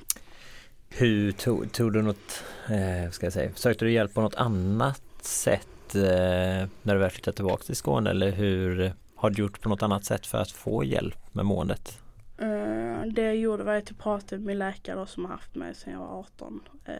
[0.97, 5.01] hur tog, tog du något, eh, ska jag säga, sökte du hjälp på något annat
[5.21, 9.69] sätt eh, när du väl flyttade tillbaka till Skåne eller hur har du gjort på
[9.69, 11.99] något annat sätt för att få hjälp med måendet?
[12.37, 15.55] Eh, det jag gjorde var att jag pratade med min läkare då, som har haft
[15.55, 16.61] mig sedan jag var 18.
[16.85, 16.95] Eh,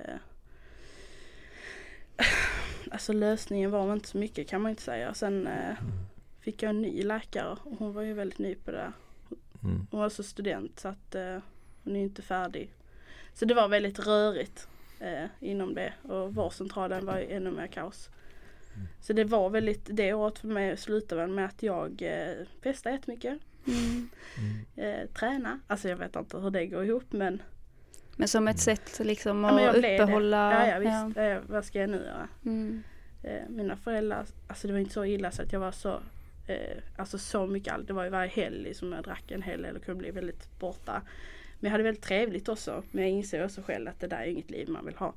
[2.91, 5.13] alltså lösningen var inte så mycket kan man inte säga.
[5.13, 5.75] Sen eh,
[6.39, 8.93] fick jag en ny läkare och hon var ju väldigt ny på det.
[9.63, 9.88] Mm.
[9.91, 11.38] Hon var så student så att eh,
[11.84, 12.71] hon är inte färdig.
[13.35, 14.67] Så det var väldigt rörigt
[14.99, 18.09] eh, inom det och vårdcentralen var ju ännu mer kaos.
[19.01, 22.95] Så det var väldigt, det året för mig slutade väl med att jag eh, festade
[22.95, 23.39] jättemycket.
[23.67, 24.09] Mm.
[24.37, 24.65] Mm.
[24.75, 27.41] Eh, träna, alltså jag vet inte hur det går ihop men,
[28.15, 30.49] Men som ett sätt liksom ja, att blev uppehålla.
[30.49, 30.67] det.
[30.67, 32.27] Ja, ja visst, Eh, vad ska jag nu göra?
[32.45, 32.83] Mm.
[33.23, 35.99] Eh, mina föräldrar, alltså det var inte så illa så att jag var så
[36.47, 37.87] eh, Alltså så mycket allt.
[37.87, 40.59] Det var ju varje helg som jag drack en hel del och kunde bli väldigt
[40.59, 41.01] borta.
[41.59, 42.83] Men jag hade väldigt trevligt också.
[42.91, 45.13] Men jag inser också själv att det där är inget liv man vill ha.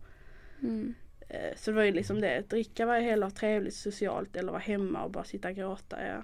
[0.63, 0.95] Mm.
[1.29, 2.51] Eh, så det var ju liksom det.
[2.51, 6.07] Dricka varje helg, ha trevligt socialt eller vara hemma och bara sitta och gråta.
[6.07, 6.23] Ja.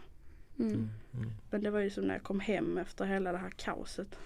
[0.59, 0.88] Mm.
[1.50, 4.18] Men det var ju som när jag kom hem efter hela det här kaoset.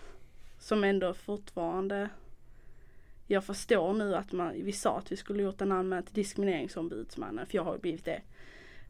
[0.58, 2.08] som ändå fortfarande
[3.30, 7.46] jag förstår nu att man, vi sa att vi skulle gjort en anmälan till diskrimineringsombudsmannen
[7.46, 8.22] för jag har ju blivit det.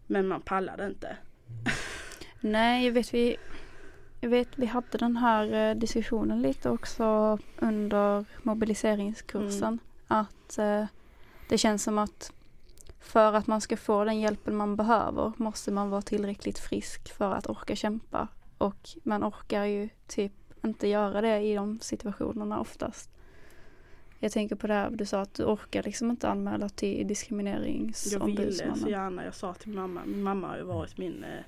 [0.06, 1.16] Men man pallade inte.
[2.40, 3.36] Nej, jag vet vi
[4.20, 9.62] jag vet vi hade den här eh, diskussionen lite också under mobiliseringskursen.
[9.68, 9.78] Mm.
[10.08, 10.84] Att eh,
[11.48, 12.32] det känns som att
[13.00, 17.32] för att man ska få den hjälpen man behöver måste man vara tillräckligt frisk för
[17.32, 18.28] att orka kämpa.
[18.58, 20.32] Och man orkar ju typ
[20.64, 23.10] inte göra det i de situationerna oftast.
[24.18, 26.94] Jag tänker på det här du sa att du orkar liksom inte anmäla till Jag
[26.96, 28.88] ville så diskrimineringsombudsmannen.
[28.88, 29.24] gärna.
[29.24, 30.00] Jag sa till mamma.
[30.06, 31.44] Min mamma har ju varit min eh,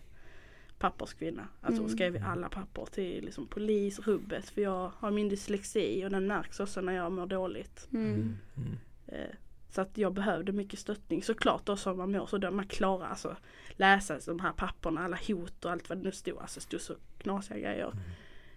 [0.80, 1.48] papperskvinna.
[1.60, 1.96] Alltså hon Mm.
[1.96, 4.50] skrev alla papper till liksom, polis, rubbet.
[4.50, 7.88] För jag har min dyslexi och den märks också när jag mår dåligt.
[7.92, 8.36] Mm.
[8.56, 8.78] Mm.
[9.06, 9.34] Eh,
[9.70, 11.22] så att jag behövde mycket stöttning.
[11.22, 13.36] Såklart då som man mår så då man klarar alltså
[13.70, 16.38] läsa de här papperna, alla hot och allt vad det nu stod.
[16.38, 17.92] Alltså stod så knasiga grejer.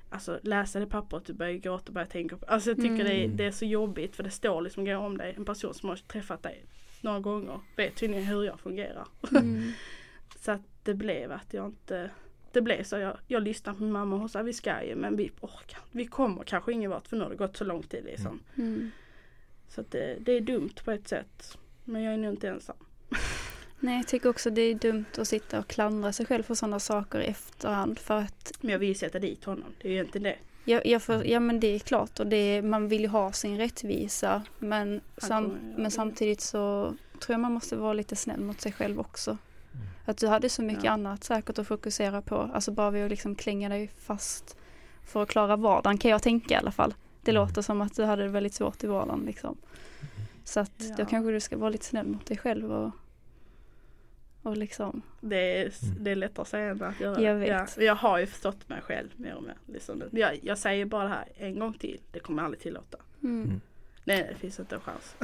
[0.09, 2.45] Alltså läsa det pappret, du börjar gråta och börjar tänka på.
[2.45, 3.37] Alltså jag tycker det, är, Mm.
[3.37, 5.33] det är så jobbigt för det står liksom grejer om dig.
[5.37, 6.65] En person som har träffat dig
[7.01, 9.07] några gånger vet tydligen hur jag fungerar.
[9.31, 9.71] Mm.
[10.39, 12.09] Så att det blev att jag inte
[12.51, 14.95] Det blev så jag, jag lyssnade på min mamma och hon sa vi ska ju
[14.95, 17.83] men vi orkar Vi kommer kanske ingen vart för nu har det gått så lång
[17.83, 18.39] tid liksom.
[18.57, 18.91] Mm.
[19.67, 21.57] Så att det, det är dumt på ett sätt.
[21.83, 22.75] Men jag är nog inte ensam.
[23.79, 26.79] Nej, jag tycker också det är dumt att sitta och klandra sig själv för sådana
[26.79, 29.73] saker i efterhand för att Men jag vill ju sätta dit honom.
[29.81, 30.37] Det är ju egentligen det.
[30.71, 33.31] jag, jag får, ja men det är klart och det är, man vill ju ha
[33.31, 38.61] sin rättvisa men, sam, men samtidigt så tror jag man måste vara lite snäll mot
[38.61, 39.37] sig själv också.
[40.05, 40.91] Att du hade så mycket Ja.
[40.91, 44.57] annat säkert att fokusera på, alltså bara vid att liksom klänga dig fast
[45.05, 46.93] för att klara vardagen kan jag tänka i alla fall.
[47.21, 47.43] Det Mm.
[47.43, 49.57] låter som att du hade det väldigt svårt i vardagen liksom.
[50.43, 51.05] Så att då Ja.
[51.05, 52.91] kanske du ska vara lite snäll mot dig själv och,
[54.43, 56.03] och liksom Det är, Mm.
[56.03, 57.21] det är lättare att säga än att göra.
[57.21, 57.49] Jag vet.
[57.77, 59.57] Ja, jag har ju förstått mig själv mer och mer.
[59.65, 60.19] Liksom det.
[60.19, 61.99] jag, jag säger bara det här en gång till.
[62.11, 62.97] Det kommer jag aldrig tillåta.
[63.23, 63.61] mm.
[64.05, 65.15] Nej det finns inte en chans.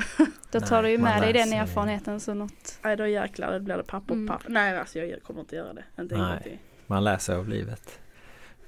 [0.52, 2.80] Då tar Nej, du ju med dig den erfarenheten så något.
[2.84, 4.28] Nej då jäklar det blir det papper på Mm.
[4.28, 4.50] papper.
[4.50, 5.84] Nej alltså jag kommer inte göra det.
[6.00, 6.44] Inte Nej.
[6.44, 6.58] till.
[6.88, 8.00] Man läser av livet.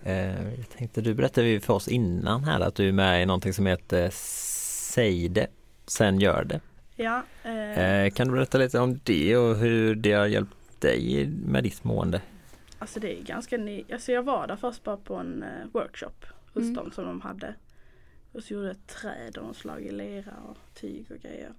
[0.04, 3.26] Eh, jag tänkte, du berättade ju för oss innan här att du är med i
[3.26, 5.48] någonting som heter Säg det,
[5.88, 6.60] sen gör det.
[6.96, 11.28] Ja, eh, Eh, kan du berätta lite om det och hur det har hjälpt dig
[11.46, 12.22] med ditt mående?
[12.80, 13.84] alltså det är ganska ny.
[13.94, 16.74] Alltså jag var där först bara på en eh, workshop hos Mm.
[16.74, 17.54] dem som de hade.
[18.32, 21.54] Och så gjorde jag ett träd och slag i lera och tyg och grejer.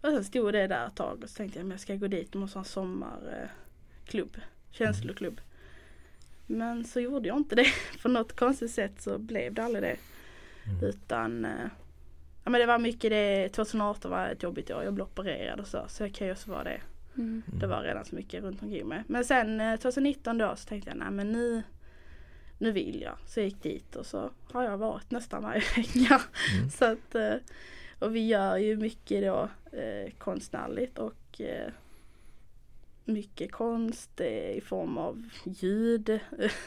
[0.00, 2.06] Och sen stod det där ett tag och så tänkte jag men jag ska gå
[2.06, 4.36] dit, de måste ha en sommarklubb,
[4.70, 5.40] känsloklubb.
[6.46, 7.66] Men så gjorde jag inte det.
[8.02, 9.96] På något konstigt sätt så blev det aldrig det.
[10.70, 10.84] Mm.
[10.84, 11.68] Utan eh,
[12.44, 15.66] ja, men det var mycket det, 2018 var ett jobbigt år, jag blev opererad och
[15.66, 15.84] så.
[15.88, 16.80] Så det kan ju också vara det.
[17.16, 17.42] Mm.
[17.46, 19.02] Det var redan så mycket runt omkring mig.
[19.06, 21.62] Men sen eh, 2019 då så tänkte jag nej men nu
[22.58, 23.16] nu vill jag.
[23.26, 26.22] Så jag gick dit och så har jag varit nästan varje vecka.
[26.58, 26.70] Mm.
[26.70, 27.34] Så att, eh,
[27.98, 31.70] och vi gör ju mycket då eh, konstnärligt och eh,
[33.04, 36.18] mycket konst eh, i form av ljud,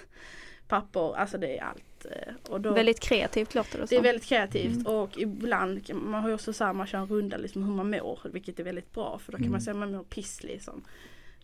[0.68, 2.06] papper, alltså det är allt.
[2.12, 4.04] eh, Och då, Väldigt kreativt låter det det är som.
[4.04, 4.88] väldigt kreativt Mm.
[4.88, 7.90] och ibland, man har ju också så här, man kör en runda liksom hur man
[7.90, 9.52] mår vilket är väldigt bra för då kan Mm.
[9.52, 10.84] man säga att man mår piss liksom.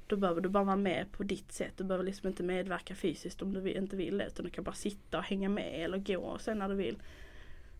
[0.07, 1.71] Då behöver du bara vara med på ditt sätt.
[1.77, 4.75] Du behöver liksom inte medverka fysiskt om du inte vill det utan du kan bara
[4.75, 6.97] sitta och hänga med eller gå sen när du vill.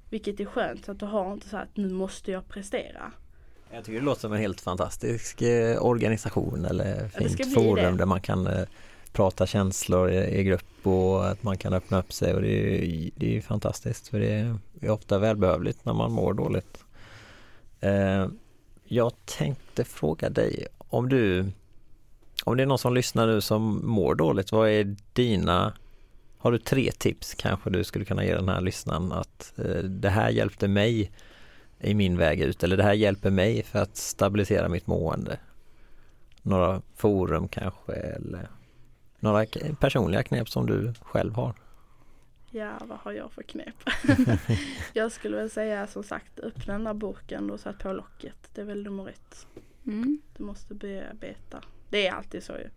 [0.10, 3.12] Vilket är skönt så att du har inte så att nu måste jag prestera.
[3.72, 7.98] Jag tycker det låter som en helt fantastisk eh, organisation eller fint forum det.
[7.98, 8.66] där man kan eh,
[9.12, 13.12] prata känslor i, grupp och att man kan öppna upp sig och det är ju
[13.16, 16.84] det är ju fantastiskt för det är, är ofta välbehövligt när man mår dåligt.
[17.80, 18.28] Eh,
[18.84, 21.52] jag tänkte fråga dig om du
[22.44, 25.74] om det är någon som lyssnar nu som mår dåligt, vad är dina
[26.38, 30.10] har du tre tips kanske du skulle kunna ge den här lyssnaren att eh, det
[30.10, 31.12] här hjälpte mig
[31.80, 35.40] i min väg ut eller det här hjälper mig för att stabilisera mitt mående.
[36.42, 38.50] Några forum kanske eller
[39.20, 39.46] några
[39.80, 41.54] personliga knep som du själv har.
[42.52, 43.76] Ja, vad har jag för knep?
[44.94, 48.50] jag skulle väl säga som sagt öppna den där burken och sätta på locket.
[48.54, 49.48] Det är väl nummer ett.
[49.86, 50.22] Mm.
[50.38, 51.62] Du måste bearbeta.
[51.94, 52.70] Det är alltid så ju.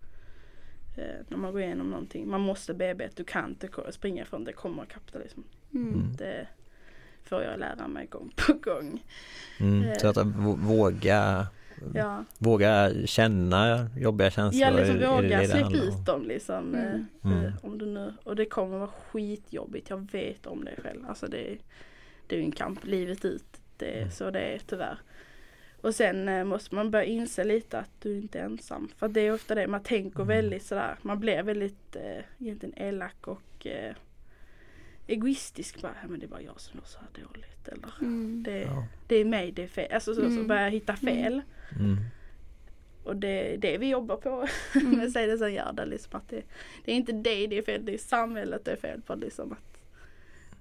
[1.03, 2.29] Eh, när man går igenom någonting.
[2.29, 3.13] Man måste bearbeta.
[3.17, 5.41] Du kan inte springa från det kommer kapitalism.
[5.75, 5.95] Mm.
[5.95, 6.17] Mm.
[6.17, 6.47] Det
[7.25, 9.03] får jag lära mig gång på gång.
[9.61, 9.95] Mm, Eh.
[9.99, 11.47] så att vå- våga,
[11.95, 14.63] Ja, våga känna jobbiga känslor.
[14.63, 16.75] jag liksom våga släppa ut dem liksom.
[16.75, 17.07] eh, Mm.
[17.25, 17.45] Mm.
[17.45, 19.91] eh, Om du nu, och det kommer vara skitjobbigt.
[19.91, 21.05] Jag vet om det själv.
[21.09, 21.59] Alltså det, är-
[22.27, 23.45] det är ju en kamp livet ut.
[23.77, 24.11] Det Mm.
[24.11, 24.99] så det är tyvärr.
[25.87, 28.89] Och sen eh, måste man börja inse lite att du inte är ensam.
[28.97, 30.29] För det är ofta det man tänker Mm.
[30.29, 30.97] väldigt sådär.
[31.03, 33.95] Man blir väldigt eh, egentligen elak och eh,
[35.07, 35.83] egoistisk.
[35.83, 37.69] Bara, "Ja, men det är bara jag som mår så här dåligt.
[37.69, 38.43] Eller Mm.
[38.43, 38.85] det, Ja.
[39.07, 39.93] det är mig det är fel.
[39.93, 40.47] Alltså så, så Mm.
[40.47, 41.43] börjar jag hitta fel.
[41.81, 41.97] Mm.
[43.05, 44.47] Och det är det vi jobbar på
[44.81, 44.91] Mm.
[44.99, 45.87] med Säg det som gör det.
[45.87, 46.43] Liksom att det,
[46.85, 49.15] det är inte dig det är fel, det är samhället det är fel på.
[49.15, 49.76] Liksom att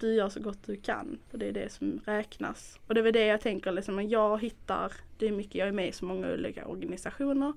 [0.05, 1.19] du gör så gott du kan.
[1.29, 2.79] För det är det som räknas.
[2.87, 3.99] Och det är väl det jag tänker liksom.
[3.99, 7.53] att Jag hittar, det är mycket, jag är med i så många olika organisationer.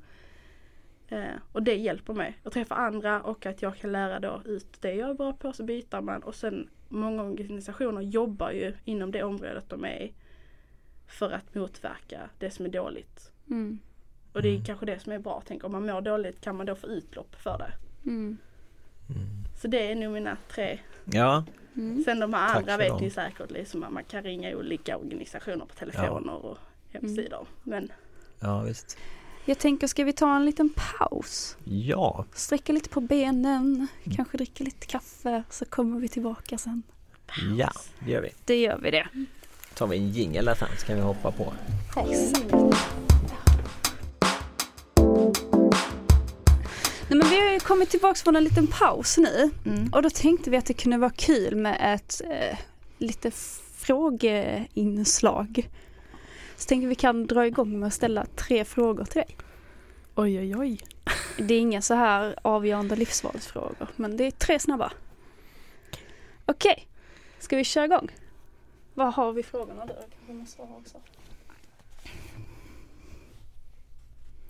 [1.09, 2.39] Eh, och det hjälper mig.
[2.45, 5.53] att träffa andra och att jag kan lära då ut det jag är bra på.
[5.53, 6.23] Så byter man.
[6.23, 10.13] Och sen många organisationer jobbar ju inom det området de är i.
[11.07, 13.33] För att motverka det som är dåligt.
[13.51, 13.79] Mm.
[14.33, 14.65] Och det är Mm.
[14.65, 15.43] kanske det som är bra.
[15.47, 17.73] Tänk om man mår dåligt kan man då få utlopp för det.
[18.11, 18.39] Mm.
[19.57, 20.79] Så det är nog mina tre.
[21.05, 21.45] Ja,
[21.79, 22.05] Mm.
[22.05, 23.01] Sen de här Tack andra vet dem.
[23.01, 26.59] ni säkert liksom att man kan ringa olika organisationer på telefoner och
[26.93, 27.47] hemsidor.
[27.63, 27.93] Men
[28.41, 28.97] ja visst.
[29.45, 31.57] Jag tänker, ska vi ta en liten paus?
[31.65, 33.87] Ja, Sträcka lite på benen,
[34.17, 36.83] kanske dricka lite kaffe, så kommer vi tillbaka sen.
[37.59, 37.71] ja,
[38.05, 38.31] det gör vi.
[38.45, 39.09] Det gör vi det.
[39.75, 41.53] tar vi en jingel där sen så kan vi hoppa på.
[47.11, 49.93] Nej, men vi har ju kommit tillbaka från en liten paus nu mm.
[49.93, 52.59] och då tänkte vi att det kunde vara kul med ett eh,
[52.99, 53.31] lite
[53.77, 55.69] frågeinslag.
[56.57, 59.37] Så tänkte vi kan dra igång med att ställa tre frågor till dig.
[60.15, 60.81] oj oj oj.
[61.39, 64.93] Det är inga så här avgörande livsvalsfrågor, men det är tre snabba.
[66.47, 66.89] Okej,
[67.39, 68.09] ska vi köra igång?
[68.95, 69.95] Vad har vi frågorna då?
[70.27, 70.99] Vi måste ha också.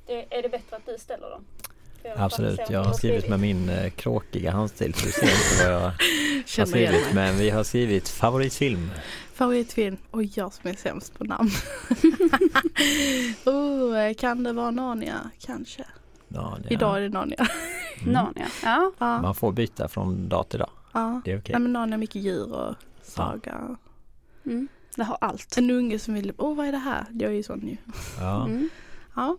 [0.06, 1.44] Det, är det bättre att du ställer dem?
[2.16, 5.80] Absolut, jag har skrivit med min eh, kråkiga handstil så du ser inte vad jag
[6.58, 7.14] har skrivit.
[7.14, 8.90] Men vi har skrivit favoritfilm.
[9.34, 9.96] Favoritfilm?
[10.10, 11.50] Oj jag som är sämst på namn.
[13.44, 15.30] oh, kan det vara Narnia?
[15.40, 15.84] Kanske.
[16.28, 17.46] Ja, det- Idag är det Narnia.
[18.00, 18.12] Mm.
[18.12, 18.46] Narnia.
[18.64, 18.92] Ja.
[18.98, 19.22] Ja.
[19.22, 20.70] Man får byta från dag till dag.
[20.92, 21.20] ja.
[21.24, 21.52] Det är okej.
[21.52, 23.76] Nej men Narnia har mycket djur och saga.
[24.46, 24.68] Mm.
[24.96, 25.58] Det har allt.
[25.58, 27.04] En unge som vill, åh vad är det här?
[27.12, 27.76] Jag är ju sån ju.
[28.20, 28.44] Ja.
[28.46, 28.68] Mm.
[29.16, 29.36] Ja.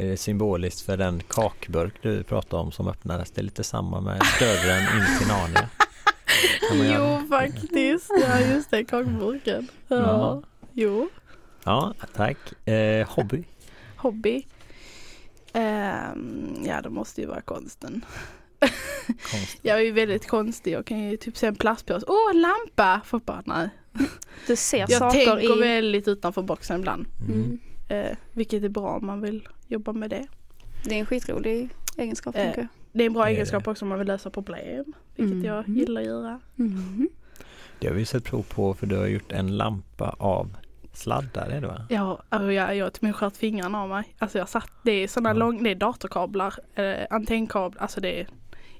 [0.00, 3.30] Är det symboliskt för den kakburk du pratade om som öppnades?
[3.30, 5.68] Det är lite samma med dörren in till Narnia.
[6.72, 9.68] Jo faktiskt, ja just det, kakburken.
[9.88, 9.96] Ja.
[9.96, 10.42] Ja.
[10.72, 11.08] Jo.
[11.64, 12.68] Ja, tack.
[12.68, 13.44] Eh, hobby?
[13.96, 14.46] Hobby.
[15.52, 18.04] Ehm, ja det måste ju vara konsten.
[19.06, 19.58] Konst.
[19.62, 23.00] Jag är ju väldigt konstig, jag kan ju typ se en plastpåse, åh en lampa!
[23.04, 23.68] Folk bara nej.
[24.46, 25.60] Du ser Jag saker tänker i...
[25.60, 27.06] väldigt utanför boxen ibland.
[27.28, 27.58] Mm.
[27.88, 30.26] Eh, vilket är bra om man vill jobba med det.
[30.84, 32.68] Det är en skitrolig egenskap Eh, tänker jag.
[32.92, 33.70] Det är en bra Det egenskap det.
[33.70, 34.92] också om man vill lösa problem.
[35.16, 35.44] Vilket Mm.
[35.44, 36.40] jag gillar att göra.
[36.58, 37.08] Mm.
[37.80, 40.56] Det har vi sett prov på för du har gjort en lampa av
[40.92, 41.86] sladdar är det va?
[41.88, 44.14] Ja, alltså jag, jag har till sköt fingrarna av mig.
[44.18, 45.34] Alltså jag satt, det är sådana Ja.
[45.34, 48.26] lång, det är datorkablar, eh, antennkablar, alltså det är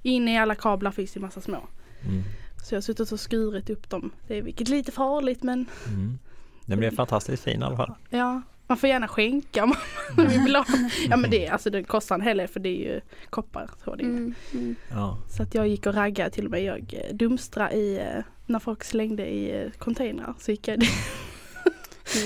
[0.02, 1.56] inne i alla kablar finns det massa små.
[2.04, 2.22] Mm.
[2.64, 4.10] Så jag har suttit och skurit upp dem.
[4.26, 6.18] Det är vilket är lite farligt men Mm.
[6.66, 7.94] Den blev fantastiskt fin i alla fall.
[8.10, 9.74] ja, man får gärna skänka om
[10.16, 10.64] man vill ha.
[11.08, 13.00] Ja men det, alltså det kostar en hel del för det är ju
[13.30, 13.70] koppar.
[13.84, 14.08] Så, det är.
[14.08, 14.34] Mm.
[14.52, 14.76] Mm.
[14.90, 15.18] Ja.
[15.36, 16.62] så att jag gick och raggade till och med.
[16.64, 20.82] Jag eh, dumstra i, eh, när folk slängde i eh, containrar så gick jag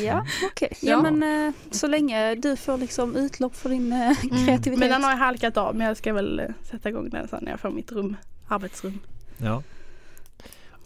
[0.04, 0.72] Ja, okej.
[0.80, 0.90] Ja.
[0.90, 1.10] Ja.
[1.10, 4.66] men så länge du får liksom utlopp för din eh, kreativitet.
[4.66, 4.80] Mm.
[4.80, 7.50] Men den har jag halkat av men jag ska väl sätta igång den sen när
[7.50, 8.16] jag får mitt rum,
[8.48, 8.98] arbetsrum.
[9.36, 9.62] ja.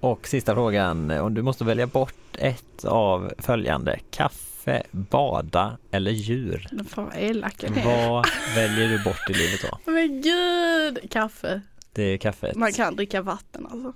[0.01, 3.99] Och sista frågan, och du måste välja bort ett av följande.
[4.11, 4.56] Kaffe,
[4.91, 6.67] bada eller djur?
[6.89, 7.65] Får vara elak.
[7.85, 9.79] Vad väljer du bort i livet då?
[9.93, 11.11] Men gud!
[11.11, 11.61] Kaffe.
[11.93, 12.57] Det är kaffet.
[12.57, 13.93] Man kan dricka vatten alltså.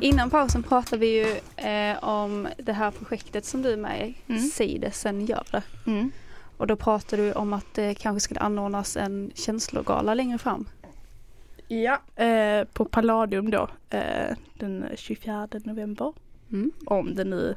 [0.00, 1.36] Innan pausen pratade vi ju
[1.68, 4.42] eh, om det här projektet som du är med i, Mm.
[4.42, 5.62] Säg det sen gör det.
[5.86, 6.12] Mm.
[6.56, 10.68] Och då pratade du om att det kanske skulle anordnas en känslogala längre fram.
[11.68, 16.12] Ja, eh, på Palladium då eh, den 24 november.
[16.52, 16.70] Mm.
[16.86, 17.54] Om det nu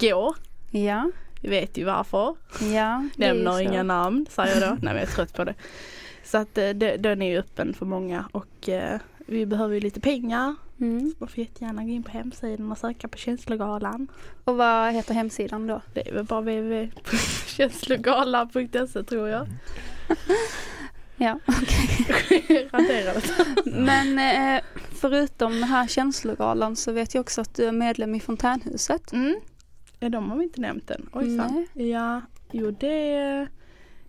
[0.00, 0.36] går.
[0.70, 1.10] Ja,
[1.42, 2.36] Vi vet ju varför.
[2.74, 3.04] ja.
[3.16, 4.66] Nämner inga namn säger jag då.
[4.74, 5.54] Nej men jag är trött på det.
[6.24, 9.80] Så att eh, det- den är ju öppen för många och eh, vi behöver ju
[9.80, 10.54] lite pengar.
[10.80, 11.14] Mm.
[11.18, 14.08] Man får jättegärna gå in på hemsidan och söka på känslogalan.
[14.44, 15.80] Och vad heter hemsidan då?
[15.94, 19.46] Det är väl bara www.känslogala.se tror jag.
[21.16, 21.38] Ja.
[22.72, 23.30] Raderat.
[23.64, 24.60] Men eh,
[25.00, 29.12] förutom den här känslogalan så vet jag också att du är medlem i Fontänhuset.
[29.12, 29.40] Mm.
[29.98, 31.08] Ja, de har vi inte nämnt än.
[31.12, 31.66] Ojsan.
[31.74, 33.46] Ja, jo det,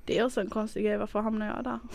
[0.06, 0.98] det är också en konstig grej.
[0.98, 1.80] Varför hamnar jag där?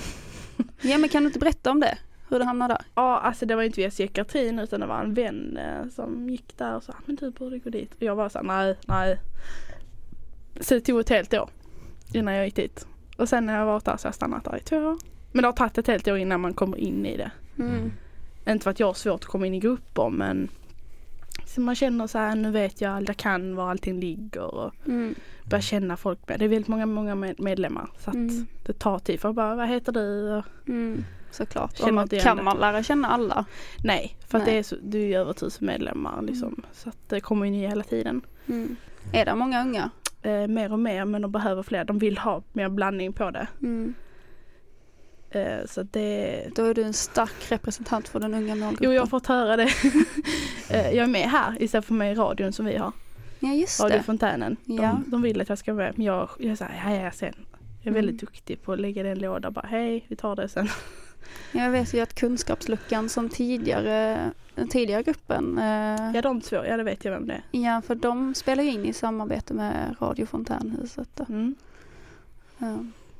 [0.82, 1.98] Ja men kan du inte berätta om det?
[2.28, 2.84] Hur du hamnade där?
[2.94, 6.58] Ja, alltså det var inte via psykiatrin utan det var en vän eh, som gick
[6.58, 7.94] där och sa men du borde gå dit.
[7.94, 9.18] Och jag var så nej, nej.
[10.60, 11.50] Så det tog ett helt år
[12.12, 12.86] innan jag gick dit.
[13.16, 14.98] Och sen när jag varit där så har jag stannat där i två år.
[15.32, 17.30] Men det har tagit ett helt år innan man kommer in i det.
[17.58, 17.92] Mm.
[18.48, 20.48] Inte för att jag har svårt att komma in i grupper men
[21.46, 25.14] så man känner så här, nu vet jag, jag kan var allting ligger och Mm.
[25.44, 26.38] börjar känna folk med.
[26.38, 28.46] Det är väldigt många, många med- medlemmar så att Mm.
[28.66, 30.32] det tar tid för att bara, vad heter du?
[30.32, 31.04] Och, Mm.
[31.30, 31.80] Såklart.
[31.80, 33.44] Och man, kan man lära känna alla?
[33.84, 34.52] nej, för att Nej.
[34.54, 36.62] det är så, du är ju över tusen medlemmar liksom.
[36.72, 38.20] Så att det kommer ju nya hela tiden.
[38.46, 38.76] Mm.
[39.12, 39.90] Är det många unga?
[40.22, 41.84] Eh, mer och mer men de behöver fler.
[41.84, 43.46] De vill ha mer blandning på det.
[43.62, 43.94] Mm.
[45.36, 48.84] Eh, så det Då är du en stark representant för den unga målgruppen.
[48.84, 49.68] Jo jag har fått höra det.
[50.70, 52.92] Eh, jag är med här istället för med i radion som vi har.
[53.40, 54.02] Ja just Radio det.
[54.02, 54.56] Fontänen.
[54.64, 54.82] Ja.
[54.82, 57.34] De, de vill att jag ska vara med men jag, jag säger ja ja sen.
[57.82, 57.94] Jag är Mm.
[57.94, 60.68] väldigt duktig på att lägga det i en låda bara hej vi tar det sen.
[61.52, 64.18] Jag vet ju att kunskapsluckan som tidigare,
[64.54, 67.60] den tidigare gruppen, eh, Ja de två, ja det vet jag vem det är.
[67.60, 71.20] ja för de spelar ju in i samarbete med Radio Fontänhuset.
[71.28, 71.54] Mm.
[72.58, 72.78] Ja.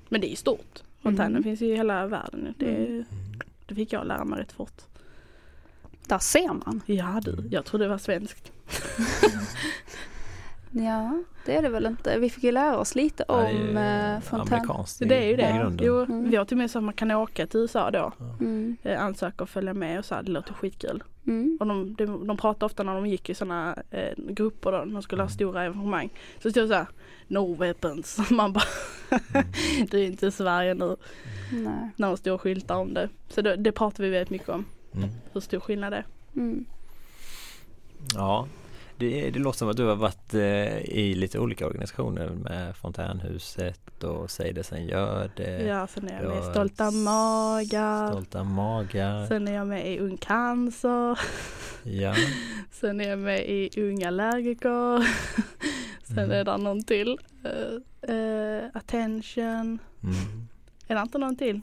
[0.09, 0.83] Men det är ju stort.
[1.04, 1.42] Fontänen Mm.
[1.42, 2.54] finns ju i hela världen nu.
[2.58, 3.04] Det, Mm.
[3.66, 4.82] det fick jag lära mig rätt fort.
[6.08, 6.80] Där ser man.
[6.86, 8.52] Ja du, jag trodde det var svenskt.
[10.76, 12.18] Ja, det är det väl inte.
[12.18, 14.40] Vi fick ju lära oss lite Ja, om eh, fontän.
[14.54, 15.56] amerikanskt Så i- det är ju i det.
[15.58, 15.87] grunden.
[15.87, 16.30] Jo, Mm.
[16.30, 18.12] vi har till och med så att man kan åka till USA då.
[18.40, 18.76] Mm.
[18.82, 21.02] Eh, ansöka och följa med och så här, det låter skitkul.
[21.26, 21.56] Mm.
[21.60, 24.92] Och de, de, de pratade ofta när de gick i sådana eh, grupper då, när
[24.92, 26.10] de skulle ha stora evenemang.
[26.42, 26.87] Så stod det så här,
[27.28, 28.20] no weapons.
[28.30, 28.64] Man bara,
[29.90, 30.96] det är inte Sverige nu.
[31.52, 31.90] Nej.
[31.96, 33.08] När de står och skyltar om det.
[33.28, 35.08] Så det, det pratar vi väldigt mycket om, Mm.
[35.32, 36.04] hur stor skillnad det är.
[36.37, 36.64] Mm.
[38.14, 38.46] Ja,
[38.98, 44.04] det, det låter som att du har varit eh, i lite olika organisationer med Fontänhuset
[44.04, 45.62] och Säg det sen gör det.
[45.62, 48.11] Ja, sen är jag med i Stolta Magar.
[48.11, 49.26] Stolta magar.
[49.26, 51.18] Sen är jag med i Ung Cancer.
[51.83, 52.14] Ja.
[52.70, 54.98] Sen är jag med i Unga Allergiker.
[56.04, 56.30] Sen Mm.
[56.30, 57.18] är det någon till.
[58.02, 59.78] Eh, attention.
[60.02, 60.48] Mm.
[60.88, 61.61] Är det inte någon till?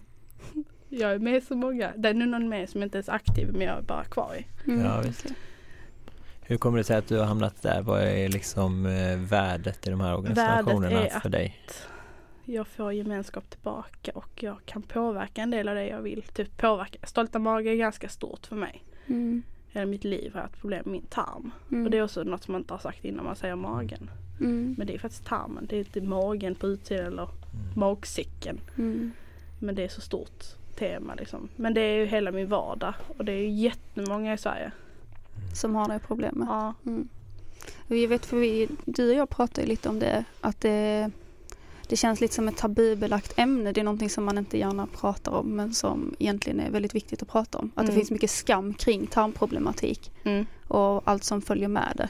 [0.89, 1.91] Jag är med så många.
[1.97, 4.35] Det är nu någon med som inte är så aktiv men jag är bara kvar
[4.39, 4.69] i.
[4.71, 4.85] Mm.
[4.85, 5.21] Ja, visst.
[5.25, 5.35] okej.
[6.51, 7.81] Hur kommer det sig att du har hamnat där?
[7.81, 11.57] Vad är liksom eh, värdet i de här organisationerna är för dig?
[12.45, 16.23] Jag får gemenskap tillbaka och jag kan påverka en del av det jag vill.
[16.33, 17.07] Typ påverka.
[17.07, 18.83] Stolta mage är ganska stort för mig.
[19.07, 19.43] Mm.
[19.69, 21.51] Hela mitt liv har jag haft problem med min tarm.
[21.71, 21.85] Mm.
[21.85, 24.09] Och det är också något som man inte har sagt innan man säger magen.
[24.39, 24.75] Mm.
[24.77, 25.65] Men det är faktiskt tarmen.
[25.69, 27.27] Det är inte magen på utsidan eller
[27.75, 28.59] magsäcken.
[28.77, 29.11] Mm.
[29.59, 30.43] Men det är så stort
[30.75, 31.49] tema liksom.
[31.55, 32.93] Men det är ju hela min vardag.
[33.17, 34.71] Och det är ju jättemånga i Sverige.
[35.53, 36.47] Som har det problemet.
[36.49, 36.73] Ja.
[36.85, 37.07] Mm.
[37.87, 41.11] Vi vet för vi, du och jag pratade lite om det, att det,
[41.87, 43.71] det känns lite som ett tabubelagt ämne.
[43.71, 47.21] Det är någonting som man inte gärna pratar om men som egentligen är väldigt viktigt
[47.21, 47.71] att prata om.
[47.75, 47.95] Att det Mm.
[47.95, 50.45] finns mycket skam kring tarmproblematik Mm.
[50.67, 52.09] och allt som följer med det.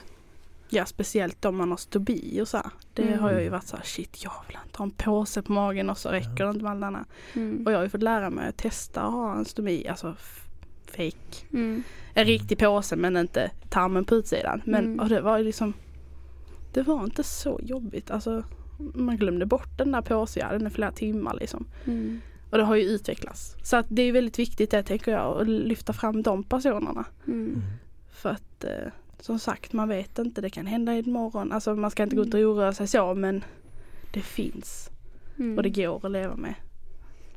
[0.70, 2.58] Ja speciellt om man har stobi och så.
[2.58, 2.70] här.
[2.94, 3.20] Det Mm.
[3.20, 5.90] har jag ju varit så här, shit jag vill inte ha en påse på magen
[5.90, 7.08] och så räcker det inte med allt annat.
[7.34, 7.66] Mm.
[7.66, 10.16] Och jag har ju fått lära mig att testa att ha en stomi, alltså
[10.92, 11.46] fake.
[11.54, 11.84] Mm.
[12.14, 14.62] En riktig påse men inte tarmen på utsidan.
[14.66, 15.00] Men Mm.
[15.00, 15.74] och det var ju liksom
[16.74, 18.12] Det var inte så jobbigt.
[18.12, 18.44] Alltså
[18.78, 21.66] man glömde bort den där påsen, jag hade den i flera timmar liksom.
[21.86, 22.22] Mm.
[22.50, 23.56] Och det har ju utvecklats.
[23.64, 27.06] Så att det är väldigt viktigt det tänker jag att lyfta fram de personerna.
[27.28, 27.62] Mm.
[28.12, 31.52] För att eh, som sagt man vet inte, det kan hända imorgon.
[31.52, 33.44] Alltså man ska inte gå ut och oroa sig så men
[34.14, 34.90] det finns
[35.40, 35.58] Mm.
[35.58, 36.56] och det går att leva med.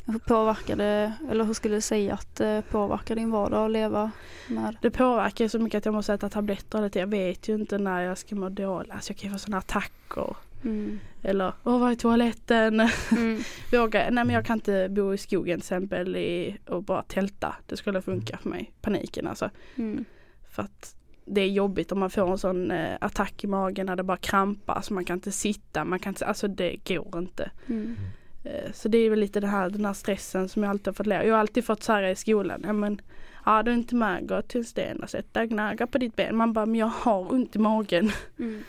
[0.07, 4.11] Hur påverkar det, eller hur skulle du säga att det påverkar din vardag att leva
[4.49, 4.77] med?
[4.83, 7.11] Det påverkar så mycket att jag måste äta tabletter hela tiden.
[7.11, 8.93] Jag vet ju inte när jag ska må dåligt.
[8.93, 10.37] Alltså jag kan ju få sådana attacker.
[10.65, 11.01] Mm.
[11.23, 12.81] Eller, åh vad är toaletten?
[13.11, 13.41] Mm.
[13.73, 17.55] Våga, nej men jag kan inte bo i skogen till exempel i, och bara tälta.
[17.67, 18.73] Det skulle funka för mig.
[18.81, 19.51] Paniken alltså.
[19.77, 20.05] Mm.
[20.51, 23.97] För att det är jobbigt om man får en sån eh, attack i magen när
[23.97, 24.81] det bara krampar.
[24.83, 27.51] Så man kan inte sitta, man kan inte, alltså det går inte.
[27.67, 27.97] Mm.
[28.45, 30.93] Eh, så det är väl lite det här, den här stressen som jag alltid har
[30.93, 31.25] fått lära.
[31.25, 32.61] Jag har alltid fått så här i skolan.
[32.65, 33.01] Ja men,
[33.45, 36.17] ja du är inte med, gå till en sten och sätt dig gnagga på ditt
[36.17, 36.37] ben.
[36.37, 38.11] Man bara, men jag har ont i magen.
[38.39, 38.63] Mm.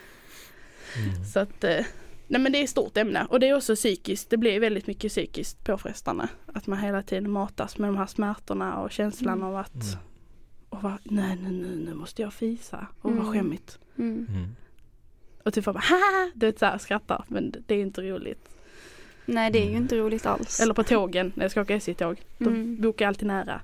[1.32, 1.84] Så att, eh,
[2.28, 4.30] nej men det är ett stort ämne och det är också psykiskt.
[4.30, 6.28] Det blir väldigt mycket psykiskt påfrestande.
[6.46, 9.48] Att man hela tiden matas med de här smärtorna och känslan Mm.
[9.48, 9.98] av att, Mm.
[10.68, 12.86] och va, nej nu, nu, nu måste jag fisa.
[13.00, 13.32] Och vad Mm.
[13.32, 13.78] skämmigt.
[13.98, 14.26] Mm.
[14.30, 14.56] Mm.
[15.44, 18.48] Och typ bara, ha Du vet såhär skrattar men det är inte roligt.
[19.26, 20.60] Nej det är ju inte roligt alls.
[20.60, 22.16] Eller på tågen när jag ska åka SJ-tåg.
[22.38, 22.80] Då Mm.
[22.80, 23.60] bokar jag alltid nära.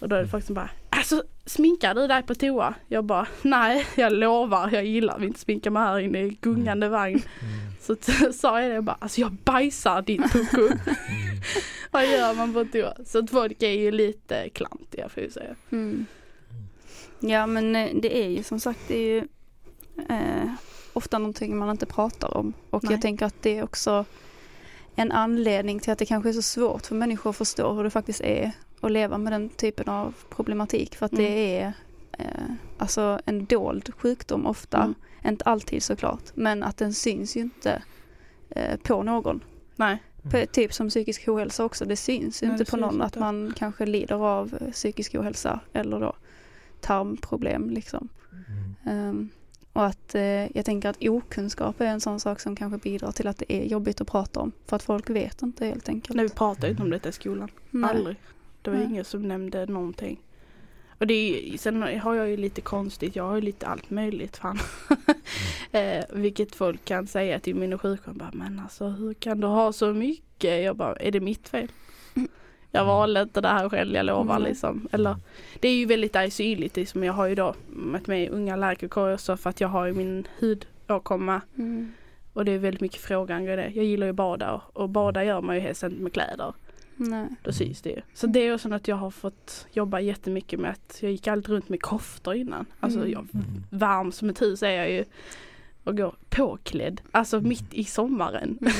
[0.00, 2.74] Och då är det folk som bara, alltså sminkar du dig på toa?
[2.88, 7.22] Jag bara, nej jag lovar jag gillar inte sminka mig här inne i gungande vagn.
[7.40, 7.72] Mm.
[7.80, 7.96] Så
[8.32, 10.68] sa jag det bara, alltså jag bajsar din pucko.
[11.90, 12.94] Vad gör man på toa?
[13.04, 15.54] Så att folk är ju lite klantiga får jag säga.
[15.70, 16.06] Mm.
[17.20, 19.18] Ja men eh, det är ju som sagt det är ju
[20.08, 20.50] eh,
[20.92, 22.52] ofta någonting man inte pratar om.
[22.70, 22.92] Och Nej.
[22.92, 24.04] jag tänker att det är också
[24.94, 27.90] en anledning till att det kanske är så svårt för människor att förstå hur det
[27.90, 31.24] faktiskt är att leva med den typen av problematik för att Mm.
[31.24, 31.72] det är
[32.18, 32.26] eh,
[32.78, 34.78] alltså en dold sjukdom ofta.
[34.78, 34.94] Mm.
[35.24, 37.82] Inte alltid såklart, men att den syns ju inte
[38.50, 39.40] eh, på någon.
[39.76, 40.02] Nej.
[40.30, 43.06] På, typ som psykisk ohälsa också, det syns Nej, inte det på syns någon att
[43.06, 43.18] inte.
[43.20, 46.12] man kanske lider av psykisk ohälsa eller då
[46.80, 48.08] tarmproblem liksom.
[48.48, 48.74] Mm.
[49.08, 49.28] Ehm,
[49.74, 53.26] och att eh, jag tänker att okunskap är en sån sak som kanske bidrar till
[53.26, 54.52] att det är jobbigt att prata om.
[54.66, 56.16] För att folk vet inte helt enkelt.
[56.16, 57.48] Nej, vi pratade inte om detta i skolan.
[57.70, 57.90] Nej.
[57.90, 58.16] Aldrig.
[58.62, 58.86] Det var Nej.
[58.86, 60.20] ingen som nämnde någonting.
[60.98, 64.36] Och det är, sen har jag ju lite konstigt, jag har ju lite allt möjligt
[64.36, 64.58] fan.
[65.72, 69.92] eh, vilket folk kan säga till min bara, men alltså hur kan du ha så
[69.92, 70.64] mycket?
[70.64, 71.68] Jag bara, är det mitt fel?
[72.74, 74.48] Jag valde inte det här själv, jag lovar Nej.
[74.48, 74.88] liksom.
[74.92, 75.16] Eller,
[75.60, 77.04] det är ju väldigt synligt, liksom.
[77.04, 80.26] jag har ju då mött med unga allergiker också för att jag har ju min
[80.40, 81.92] hudåkomma Mm.
[82.32, 83.70] och det är väldigt mycket angående det.
[83.74, 86.52] Jag gillar ju att bada och bada gör man ju helst inte med kläder.
[86.96, 87.26] Nej.
[87.42, 88.00] Då syns det ju.
[88.14, 90.70] Så det är också något jag har fått jobba jättemycket med.
[90.70, 92.66] Att jag gick aldrig runt med koftor innan.
[92.80, 93.10] Alltså Mm.
[93.12, 93.46] jag, Mm.
[93.70, 95.04] varm som ett hus är jag ju.
[95.84, 97.00] Och går påklädd.
[97.10, 98.58] Alltså mitt i sommaren.
[98.60, 98.72] Mm.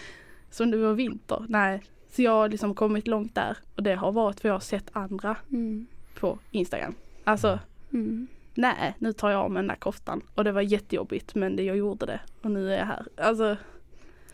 [0.50, 1.44] som det var vinter.
[1.48, 1.82] Nej.
[2.10, 3.56] Så jag har liksom kommit långt där.
[3.76, 5.86] Och det har varit för jag har sett andra Mm.
[6.20, 6.94] på Instagram.
[7.24, 7.58] Alltså
[7.92, 8.26] Mm.
[8.54, 10.20] nej, nu tar jag av mig den där koftan.
[10.34, 12.20] Och det var jättejobbigt men det, jag gjorde det.
[12.42, 13.06] Och nu är jag här.
[13.16, 13.56] Alltså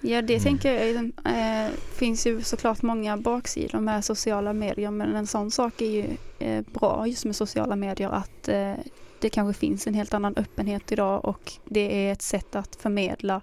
[0.00, 0.42] Ja det Mm.
[0.44, 5.26] tänker jag är den- eh, finns ju såklart många baksidor med sociala medier men en
[5.26, 6.04] sån sak är ju
[6.38, 8.74] eh, bra just med sociala medier att eh,
[9.20, 13.40] det kanske finns en helt annan öppenhet idag och det är ett sätt att förmedla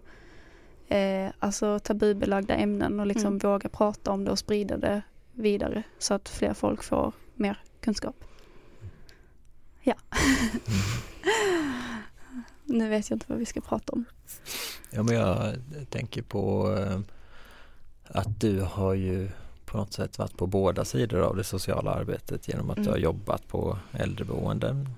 [0.92, 3.40] eh, alltså tabubelagda ämnen och liksom Mm.
[3.40, 5.02] våga prata om det och sprida det
[5.34, 8.16] vidare så att fler folk får mer kunskap.
[9.84, 9.94] Ja.
[12.66, 14.06] nu vet jag inte vad vi ska prata om.
[14.90, 15.54] Ja men jag
[15.90, 17.00] tänker på eh,
[18.08, 19.30] att du har ju
[19.66, 22.92] på något sätt varit på båda sidor av det sociala arbetet genom att du Mm.
[22.94, 24.90] har jobbat på äldreboenden.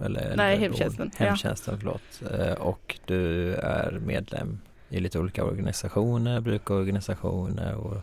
[0.00, 1.24] Eller Nej, äldreboenden- hemtjänsten, ja.
[1.26, 2.22] Hemtjänsten, förlåt.
[2.40, 4.58] Eh, Och du är medlem
[4.92, 7.96] i lite olika organisationer, brukarorganisationer och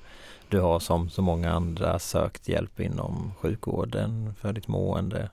[0.50, 5.30] du har som så många andra sökt hjälp inom sjukvården för ditt mående.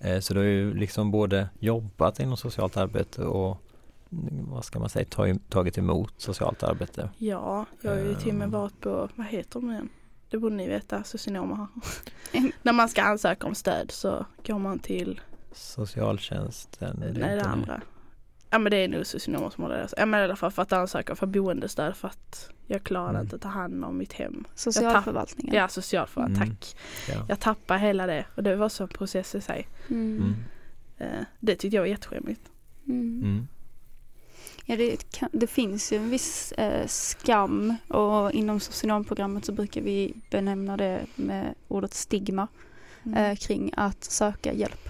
[0.00, 3.56] Eh, Så du har ju liksom både jobbat inom socialt arbete och
[4.48, 7.10] vad ska man säga, ta- tagit emot socialt arbete.
[7.18, 8.50] Ja, jag har ju till och med Ehm.
[8.50, 9.88] varit på, vad heter de igen?
[10.30, 11.66] Det borde ni veta, socionomer här.
[12.32, 12.52] Mm.
[12.62, 15.20] När man ska ansöka om stöd så går man till,
[15.52, 16.96] Socialtjänsten.
[17.00, 17.80] nej det inte andra.
[18.50, 19.88] Ja men det är nog socionomer som har det.
[19.96, 23.22] Ja men i alla fall för att ansöka för boendestöd för att jag klarade Mm.
[23.22, 24.44] inte att ta hand om mitt hem.
[24.54, 25.54] Socialförvaltningen.
[25.54, 26.56] Ja socialförvaltning, Mm.
[26.56, 26.76] tack.
[27.08, 27.26] Ja.
[27.28, 29.68] Jag tappade hela det och det var så en process i sig.
[29.90, 30.16] Mm.
[30.18, 30.34] Mm.
[30.98, 32.40] Eh, det tyckte jag var jätteskämmigt.
[32.88, 33.22] Mm.
[33.24, 33.48] Mm.
[34.64, 39.80] Ja, det, kan, det finns ju en viss eh, skam och inom socionomprogrammet så brukar
[39.80, 42.48] vi benämna det med ordet stigma
[43.02, 43.18] Mm.
[43.24, 44.88] eh, kring att söka hjälp.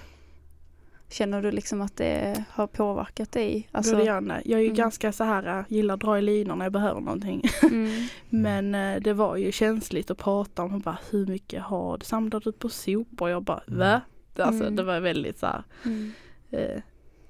[1.10, 3.68] Känner du liksom att det har påverkat dig?
[3.72, 4.42] Alltså, det gör det.
[4.44, 4.76] Jag är ju mm.
[4.76, 7.42] ganska så här, äh, gillar att dra i linor när jag behöver någonting.
[7.62, 12.04] mm, Men eh, det var ju känsligt att prata om bara, hur mycket har du
[12.04, 13.30] samlat ut på sopor?
[13.30, 13.78] Jag bara Mm.
[13.78, 14.00] va?
[14.44, 14.76] Alltså Mm.
[14.76, 15.62] det var väldigt så här.
[15.84, 16.12] mm,
[16.50, 16.80] Eh,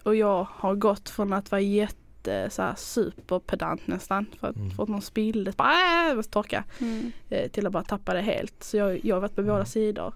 [0.03, 4.71] och jag har gått från att vara jätte så här, superpedant nästan för att Mm.
[4.71, 6.65] få någon spilde, bara äh, måste torka.
[6.81, 8.63] mm, Eh, till att bara tappa det helt.
[8.63, 9.67] Så jag, jag har varit på båda Mm.
[9.67, 10.15] sidor.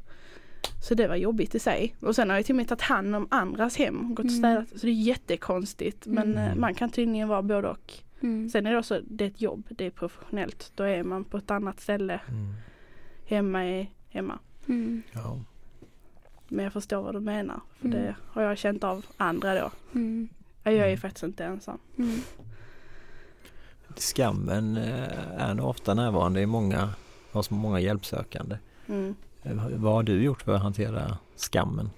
[0.83, 1.95] Så det var jobbigt i sig.
[2.01, 4.15] Och sen har jag till och med tagit hand om andras hem.
[4.15, 4.39] Gått och Mm.
[4.39, 4.81] städat.
[4.81, 6.07] Så det är jättekonstigt.
[6.07, 6.51] Men Mm.
[6.51, 7.93] eh, man kan tydligen vara både och.
[8.21, 10.73] mm, Sen är det också, det är ett jobb, det är professionellt.
[10.75, 12.21] Då är man på ett annat ställe.
[12.29, 12.55] Mm.
[13.27, 14.39] Hemma är hemma.
[14.69, 15.41] mm, Ja.
[16.49, 17.61] Men jag förstår vad du menar.
[17.79, 17.99] För Mm.
[18.03, 19.71] det har jag känt av andra då.
[19.95, 20.29] mm,
[20.65, 20.99] Jag är Mm.
[20.99, 21.79] faktiskt inte ensam.
[21.99, 22.21] mm.
[23.97, 26.91] Skammen eh, är nog ofta närvarande i många,
[27.33, 28.57] hos många hjälpsökande.
[29.45, 29.59] Mm.
[29.59, 31.91] Eh, Vad har du gjort för att hantera skammen?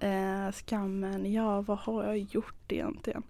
[0.00, 3.22] Eh, skammen, ja vad har jag gjort egentligen?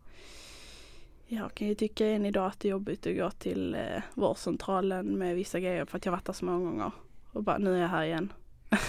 [1.27, 5.07] Jag kan ju tycka än idag att det är jobbigt att gå till eh, vårdcentralen
[5.19, 6.91] med vissa grejer för att jag varit där så många gånger.
[7.33, 8.33] Och bara nu är jag här igen.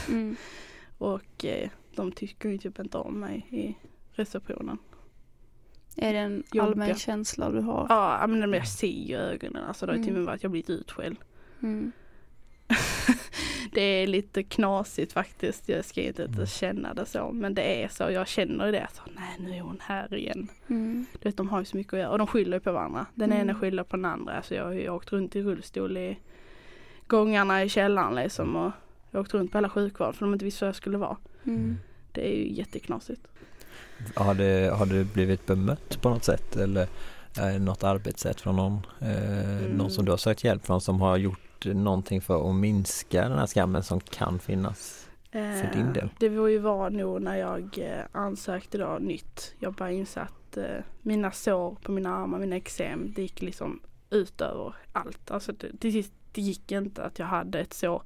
[0.07, 0.35] Mm.
[0.97, 3.75] Och eh, de tycker ju typ inte om mig i
[4.11, 4.77] receptionen.
[5.95, 6.63] Är det en Jobbiga.
[6.63, 7.85] allmän känsla du har?
[7.89, 9.63] Ja men jag ser ju i ögonen.
[9.65, 10.23] Alltså det har ju till och Mm.
[10.25, 11.17] med varit att jag blivit utskälld.
[11.61, 11.91] Mm.
[13.74, 15.70] det är lite knasigt faktiskt.
[15.70, 16.45] Jag ska inte Mm.
[16.45, 17.32] känna det så.
[17.32, 18.03] Men det är så.
[18.11, 18.88] Jag känner det.
[18.93, 20.47] Så, nej nu är hon här igen.
[20.70, 21.05] Mm.
[21.22, 22.09] Du vet de har ju så mycket att göra.
[22.09, 23.05] Och de skyller på varandra.
[23.15, 23.41] Den Mm.
[23.49, 24.34] ena skyller på den andra.
[24.34, 26.18] Alltså jag har ju åkt runt i rullstol i
[27.07, 28.55] gångarna i källaren liksom.
[28.55, 28.72] Och
[29.11, 31.18] jag har åkt runt på hela sjukvården för de inte visste var jag skulle vara.
[31.43, 31.78] Mm.
[32.11, 33.22] Det är ju jätteknasigt.
[34.15, 36.88] Har, det, har du blivit bemött på något sätt eller
[37.59, 39.72] något arbetssätt från någon, eh, Mm.
[39.72, 43.37] någon som du har sökt hjälp från som har gjort någonting för att minska den
[43.39, 45.03] här skammen som kan finnas?
[45.31, 46.03] För din del?
[46.03, 49.55] Eh, Det var ju var nog när jag eh, ansökte då nytt.
[49.59, 50.65] Jag bara insåg att eh,
[51.01, 53.79] mina sår på mina armar, mina eksem, det gick liksom
[54.09, 55.31] ut över allt.
[55.31, 58.01] Alltså det, till sist, det gick inte att jag hade ett sår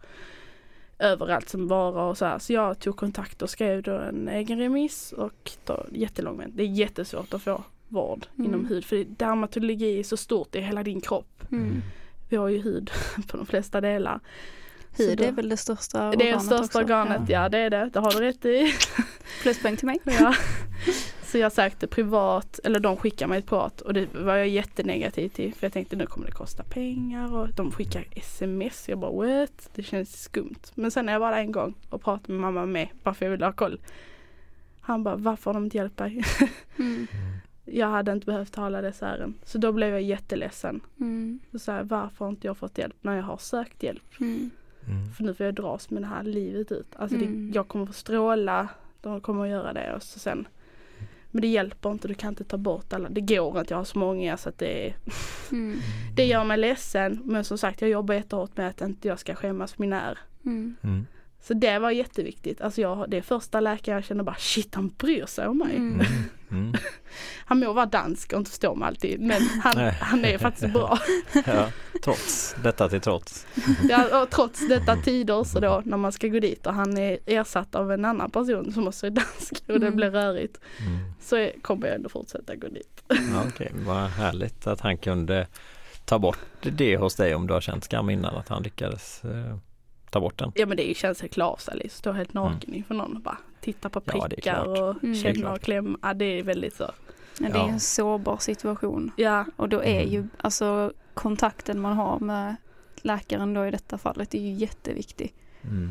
[0.99, 2.39] överallt som bara och så här.
[2.39, 6.57] Så jag tog kontakt och skrev då en egen remiss och då, jättelång vänt.
[6.57, 8.47] Det är jättesvårt att få vård Mm.
[8.47, 11.43] inom hud för dermatologi är så stort i hela din kropp.
[11.51, 11.81] Mm.
[12.31, 12.91] Vi har ju hud
[13.27, 14.19] på de flesta delar.
[14.97, 16.77] Hud då- är väl det största organet Det är det största också.
[16.79, 17.49] organet, ja.
[17.49, 17.89] det är det.
[17.93, 18.73] Det har du rätt i.
[19.41, 19.99] Pluspoäng till mig.
[20.03, 20.33] Ja.
[21.23, 25.29] Så jag sökte privat, eller de skickade mig ett privat och det var jag jättenegativ
[25.29, 28.89] till för jag tänkte nu kommer det kosta pengar och de skickar sms.
[28.89, 29.69] Jag bara what?
[29.75, 30.59] Det känns skumt.
[30.75, 33.25] Men sen när jag var där en gång och pratade med mamma med bara för
[33.25, 33.79] jag ville ha koll.
[34.81, 36.23] Han bara varför har de inte hjälpt dig?
[36.79, 37.07] Mm.
[37.73, 39.33] Jag hade inte behövt tala dessa ärenden.
[39.43, 40.81] Så då blev jag jätteledsen.
[40.99, 41.39] Mm.
[41.51, 44.03] Så sa jag, varför har inte jag fått hjälp när jag har sökt hjälp?
[44.19, 44.49] Mm.
[44.87, 45.11] Mm.
[45.13, 46.87] För nu får jag dras med det här livet ut.
[46.95, 47.51] Alltså Mm.
[47.51, 48.69] det, jag kommer få stråla,
[49.01, 50.47] de kommer att göra det och så sen
[51.31, 53.09] Men det hjälper inte, du kan inte ta bort alla.
[53.09, 54.93] Det går inte, jag har så många så att det
[55.51, 55.79] Mm.
[56.15, 59.35] Det gör mig ledsen men som sagt jag jobbar jättehårt med att inte jag ska
[59.35, 60.17] skämmas för min är.
[60.45, 60.75] Mm.
[60.83, 61.05] Mm.
[61.41, 62.61] Så det var jätteviktigt.
[62.61, 65.75] Alltså jag, det är första läkaren jag känner bara shit han bryr sig om mig.
[66.51, 66.73] Mm.
[67.45, 70.99] Han må vara dansk och inte förstå mig alltid men han, han är faktiskt bra.
[71.45, 71.67] Ja,
[72.03, 73.47] trots detta till trots.
[73.89, 77.17] Ja, och trots detta tider så då när man ska gå dit och han är
[77.25, 79.95] ersatt av en annan person som också är dansk och det Mm.
[79.95, 80.59] blir rörigt.
[80.79, 80.99] Mm.
[81.21, 83.03] Så kommer jag ändå fortsätta gå dit.
[83.07, 85.47] Ja, Okej, vad härligt att han kunde
[86.05, 89.57] ta bort det hos dig om du har känt skam innan att han lyckades eh,
[90.11, 90.51] ta bort den.
[90.55, 91.97] Ja men det är ju känns helt klart Alice.
[91.97, 94.19] Stå helt naken inför någon och bara titta på Mm.
[94.21, 94.67] Ja, prickar klart.
[94.79, 95.15] och Mm.
[95.15, 95.97] Känna och klämma.
[96.01, 96.83] Ja, det är väldigt så.
[97.39, 97.67] Ja, det är Ja.
[97.69, 99.11] en sårbar situation.
[99.15, 100.09] Ja, Och då är Mm.
[100.13, 102.55] ju alltså kontakten man har med
[103.01, 105.33] läkaren då i detta fallet är ju jätteviktig.
[105.63, 105.89] Mm.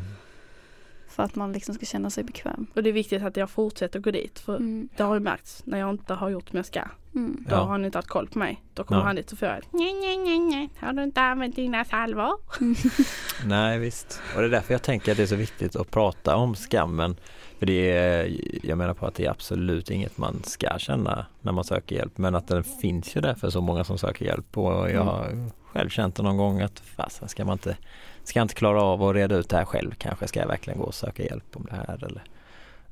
[1.10, 2.66] För att man liksom ska känna sig bekväm.
[2.74, 4.88] och det är viktigt att jag fortsätter gå dit för Mm.
[4.96, 6.82] det har ju märkts när jag inte har gjort som jag ska.
[7.14, 7.44] Mm.
[7.48, 7.60] Då Ja.
[7.60, 8.62] har han inte haft koll på mig.
[8.74, 9.06] Då kommer Ja.
[9.06, 10.70] han dit och får jag nej, nej, nej, nej.
[10.80, 12.32] Har du inte använt dina salvor?
[13.44, 16.36] Nej visst, och det är därför jag tänker att det är så viktigt att prata
[16.36, 17.16] om skammen.
[17.58, 18.36] För det är,
[18.66, 22.18] jag menar på att det är absolut inget man ska känna när man söker hjälp
[22.18, 25.50] men att den finns ju där för så många som söker hjälp och jag har
[25.72, 27.76] själv känt det någon gång att fasen ska man inte
[28.24, 30.78] Ska jag inte klara av att reda ut det här själv kanske ska jag verkligen
[30.78, 32.22] gå och söka hjälp om det här eller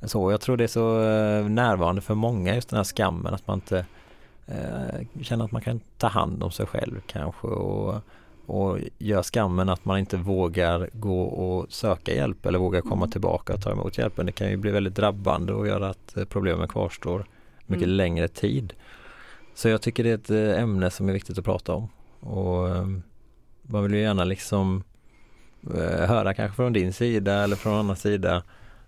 [0.03, 0.31] så.
[0.31, 3.57] Jag tror det är så eh, närvarande för många just den här skammen att man
[3.57, 3.87] inte
[4.47, 7.95] eh, känner att man kan ta hand om sig själv kanske och
[8.47, 13.11] och gör skammen att man inte vågar gå och söka hjälp eller vågar komma Mm.
[13.11, 14.27] tillbaka och ta emot hjälpen.
[14.27, 17.25] Det kan ju bli väldigt drabbande och göra att eh, problemen kvarstår
[17.67, 17.97] mycket Mm.
[17.97, 18.73] längre tid.
[19.55, 21.89] Så jag tycker det är ett eh, ämne som är viktigt att prata om.
[22.21, 22.69] Och
[23.63, 24.85] man vill ju gärna liksom
[26.09, 28.43] höra kanske från din sida eller från annan sida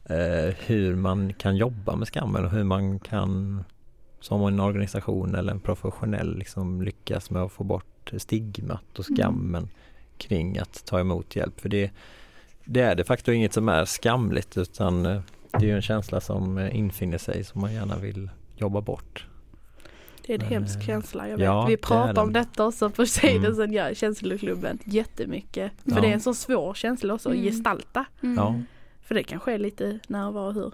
[0.04, 3.64] eh, hur man kan jobba med skammen och hur man kan
[4.20, 9.16] som en organisation eller en professionell liksom lyckas med att få bort stigmat och Mm.
[9.16, 9.68] skammen
[10.18, 11.60] kring att ta emot hjälp.
[11.60, 11.90] För det,
[12.64, 15.20] det är de facto inget som är skamligt utan eh,
[15.52, 19.26] det är ju en känsla som eh, infinner sig som man gärna vill jobba bort.
[20.30, 21.28] Det är en Men, hemsk eh, känsla.
[21.28, 21.44] Jag vet.
[21.44, 22.42] ja, Vi det är pratar om den.
[22.42, 23.72] detta också på sidan Mm.
[23.72, 25.72] jag känsloklubben jättemycket.
[25.84, 26.00] För Ja.
[26.00, 27.46] det är en så svår känsla också att Mm.
[27.46, 28.04] gestalta.
[28.22, 28.36] Mm.
[28.36, 28.60] Ja.
[29.02, 30.72] För det kan ske lite när, var och hur.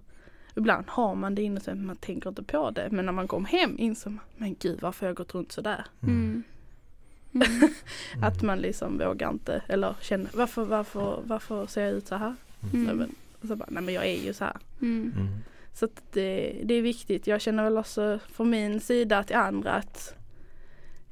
[0.57, 2.89] Ibland har man det inne så att man tänker inte på det.
[2.91, 5.85] Men när man kommer hem inser man, men gud varför har jag gått runt sådär?
[6.03, 6.43] Mm.
[7.35, 7.47] Mm.
[8.23, 12.35] Att man liksom vågar inte eller känner varför, varför, varför ser jag ut så här?
[12.61, 12.97] Nej, Mm.
[12.97, 14.57] men, och så bara, nej men jag är ju så här.
[14.83, 15.13] Mm.
[15.77, 15.79] Mm.
[15.79, 17.27] Så att det, det är viktigt.
[17.27, 20.15] Jag känner väl också från min sida till andra att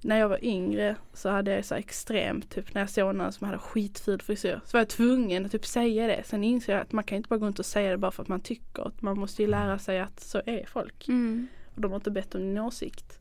[0.01, 3.47] när jag var yngre så hade jag så extremt, typ när jag såg någon som
[3.47, 6.23] hade skitful frisyr så var jag tvungen att typ säga det.
[6.25, 8.23] Sen insåg jag att man kan inte bara gå runt och säga det bara för
[8.23, 8.91] att man tycker.
[9.01, 11.09] Man måste ju lära sig att så är folk.
[11.09, 11.47] Mm.
[11.75, 13.19] Och de har inte bett om din åsikt.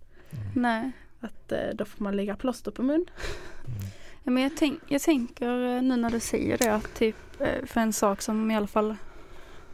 [0.55, 0.91] Nej.
[1.19, 3.05] Att eh, då får man lägga plåster på mun.
[4.23, 7.65] Ja, men jag, tänk, jag tänker eh, nu när du säger det att typ eh,
[7.65, 8.95] för en sak som i alla fall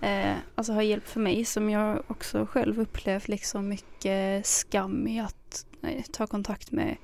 [0.02, 5.20] eh, alltså har hjälpt för mig som jag också själv upplevt liksom mycket skam i
[5.20, 6.98] att eh, ta kontakt med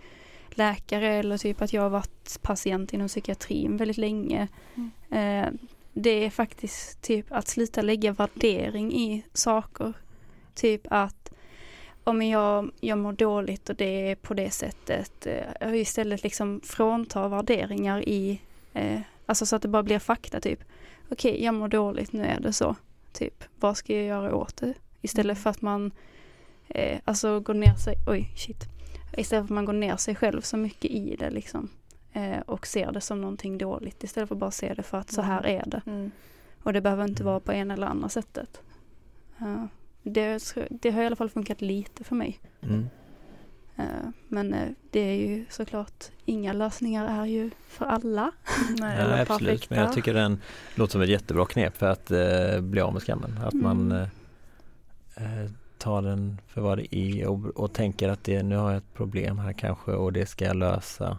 [0.50, 4.48] läkare eller typ att jag har varit patient inom psykiatrin väldigt länge.
[5.12, 5.48] Eh,
[5.94, 9.94] det är faktiskt typ att sluta lägga värdering i saker.
[10.54, 11.34] Typ att
[12.04, 15.28] om jag, jag mår dåligt och det är på det sättet.
[15.60, 18.42] Eh, istället liksom frånta värderingar i,
[18.74, 20.60] eh, alltså så att det bara blir fakta typ.
[21.10, 22.76] Okej, jag mår dåligt, nu är det så.
[23.16, 24.74] Typ, vad ska jag göra åt det?
[25.02, 25.92] Istället för att man,
[26.68, 28.64] eh, alltså går ner sig, oj shit.
[29.18, 31.70] Istället för att man går ner sig själv så mycket i det liksom.
[32.14, 35.12] eh, och ser det som någonting dåligt istället för att bara se det för att
[35.12, 35.82] så här är det.
[35.86, 36.12] Mm.
[36.64, 38.62] Och det behöver inte vara på ena eller andra sättet.
[39.38, 39.68] Ja,
[40.04, 42.40] det, det har i alla fall funkat lite för mig.
[42.62, 42.90] Mm.
[43.76, 43.86] Eh,
[44.28, 48.32] Men eh, det är ju såklart, inga lösningar är ju för alla.
[48.80, 49.76] Nej, Ja, absolut, perfekta.
[49.76, 50.42] men jag tycker den
[50.76, 53.38] låter som ett jättebra knep för att eh, bli av med skammen.
[53.46, 54.08] Att man Mm.
[55.16, 58.70] eh, eh, tar den för vad det är och, och tänker att det, nu har
[58.72, 61.18] jag ett problem här kanske och det ska jag lösa.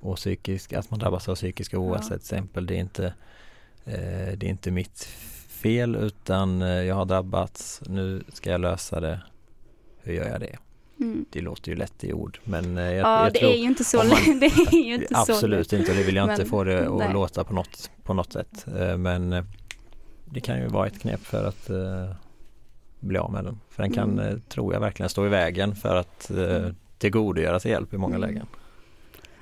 [0.00, 2.08] Och psykisk, att man drabbas av psykisk ohälsa Ja.
[2.08, 3.06] till exempel, det är inte,
[3.84, 5.04] eh, det är inte mitt
[5.48, 9.22] fel utan jag har drabbats, nu ska jag lösa det.
[10.02, 10.56] Hur gör jag det?
[11.02, 11.24] Mm.
[11.30, 13.64] Det låter ju lätt i ord men eh, jag, Ja, jag det tror är ju
[13.64, 14.08] inte så man-.
[14.40, 16.86] Det är ju inte så Absolut inte och det vill jag inte Men, få det
[16.88, 17.12] att nej.
[17.12, 18.66] låta på något, på något sätt.
[18.78, 19.44] Eh, Men eh,
[20.24, 21.70] det kan ju vara ett knep för att
[23.00, 23.60] bli av med den.
[23.70, 24.40] För den kan, Mm.
[24.48, 28.28] tror jag verkligen, stå i vägen för att eh, tillgodogöra sig hjälp i många Mm.
[28.28, 28.46] lägen.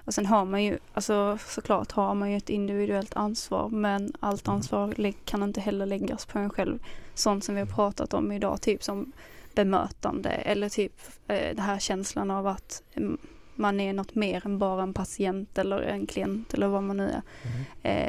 [0.05, 4.47] Och sen har man ju, alltså såklart har man ju ett individuellt ansvar men allt
[4.49, 4.57] Mm.
[4.57, 6.79] ansvar kan inte heller läggas på en själv.
[7.15, 9.13] Sånt som vi har pratat om idag, typ som
[9.55, 13.19] bemötande eller typ eh, det här känslan av att mm,
[13.55, 17.11] man är något mer än bara en patient eller en klient eller vad man nu
[17.11, 17.23] är.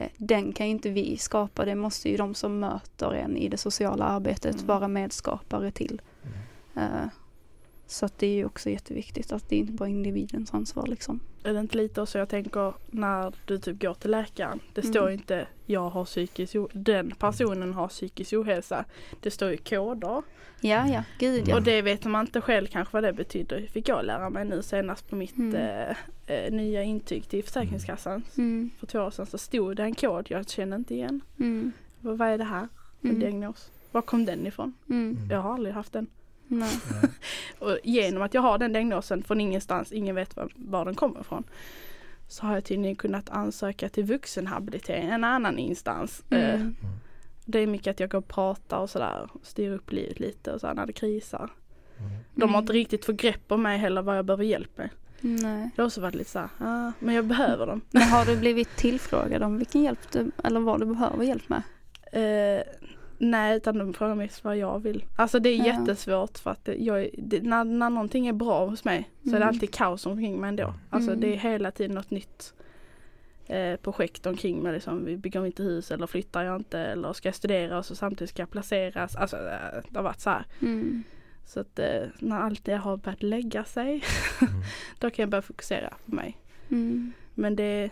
[0.04, 3.50] Eh, den kan ju inte vi skapa, det måste ju de som möter en i
[3.50, 4.68] det sociala arbetet Mm.
[4.68, 6.02] vara medskapare till.
[6.76, 7.06] Eh,
[7.92, 11.20] så det är ju också jätteviktigt att det inte bara är individens ansvar liksom.
[11.44, 14.60] Är det inte lite så jag tänker när du typ går till läkaren.
[14.74, 14.94] Det Mm.
[14.94, 18.86] står ju inte jag har psykisk den personen har psykisk ohälsa.
[19.22, 20.22] Det står ju koder.
[20.64, 21.56] Ja, ja, gud ja.
[21.56, 23.68] Och det vet man inte själv kanske vad det betyder.
[23.72, 25.56] Fick jag lära mig nu senast på mitt Mm.
[25.56, 25.96] eh,
[26.28, 28.24] eh, nya intyg till Försäkringskassan.
[28.38, 31.22] Mm, För två år sedan så stod det en kod jag känner inte igen.
[31.40, 32.68] mm, Vad, är det här
[33.02, 33.72] för mm, diagnos?
[33.92, 34.74] Var kom den ifrån?
[34.90, 36.08] mm, Jag har aldrig haft den.
[36.60, 36.80] Nej.
[37.60, 41.20] Och genom att jag har den diagnosen från ingenstans, ingen vet var, var den kommer
[41.22, 41.44] ifrån.
[42.28, 46.24] Så har jag tydligen kunnat ansöka till vuxenhabilitering, en annan instans.
[46.30, 46.76] Eh, Mm,
[47.46, 50.62] Det är mycket att jag går och pratar och sådär, styr upp livet lite och
[50.62, 51.50] så när det krisar.
[52.36, 54.90] De mm, har inte riktigt fått grepp om mig heller vad jag behöver hjälp med.
[55.22, 55.70] Nej.
[55.76, 57.82] Det har också varit lite såhär, ah, men jag behöver dem.
[57.92, 61.64] Men har du blivit tillfrågad om vilken hjälp du, eller vad du behöver hjälp med?
[62.12, 62.64] Eh,
[63.22, 65.06] nej, utan de frågar mest vad jag vill.
[65.16, 65.66] Alltså det är Ja.
[65.66, 69.38] jättesvårt för att jag, det, när, när någonting är bra hos mig så är det
[69.38, 69.48] Mm.
[69.48, 70.74] alltid kaos omkring mig ändå.
[70.90, 71.22] Alltså Mm.
[71.22, 72.54] det är hela tiden något nytt
[73.48, 74.74] eh, projekt omkring mig.
[74.74, 77.96] Liksom, vi bygger inte hus eller flyttar jag inte eller ska jag studera och så
[77.96, 79.16] samtidigt ska jag placeras.
[79.16, 80.46] Alltså eh, det har varit så här.
[80.62, 81.04] Mm.
[81.46, 84.04] Så att eh, när allt det har börjat lägga sig
[85.00, 86.38] då kan jag börja fokusera på mig.
[86.70, 87.12] Mm.
[87.36, 87.90] Men det,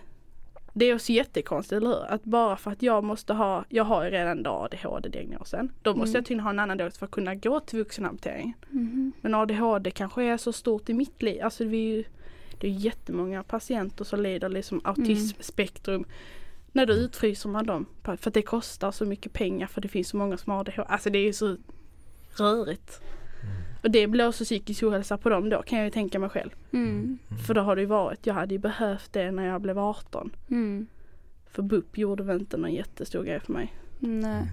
[0.74, 2.06] det är också jättekonstigt, eller hur?
[2.14, 5.72] Att bara för att jag måste ha, jag har ju redan då ADHD-diagnosen.
[5.82, 6.16] Då måste Mm.
[6.20, 8.54] jag tydligen ha en annan diagnos för att kunna gå till vuxenhabilitering.
[8.70, 9.12] Mhm.
[9.22, 11.44] Men ADHD kanske är så stort i mitt liv.
[11.44, 12.04] Alltså vi är ju,
[12.60, 16.06] det är jättemånga patienter som lider liksom autismspektrum.
[16.72, 20.10] När då utfryser man dem för att det kostar så mycket pengar för det finns
[20.10, 20.84] så många som har ADHD.
[20.88, 21.58] Alltså det är ju så
[22.38, 23.02] rörigt.
[23.84, 26.50] Och det blåser psykisk ohälsa på dem då kan jag ju tänka mig själv.
[26.72, 27.18] Mm.
[27.48, 30.32] För då har det ju varit, jag hade ju behövt det när jag blev 18.
[30.50, 30.88] Mm.
[31.52, 33.74] För BUP gjorde väl inte någon jättestor grej för mig.
[34.00, 34.44] Nej,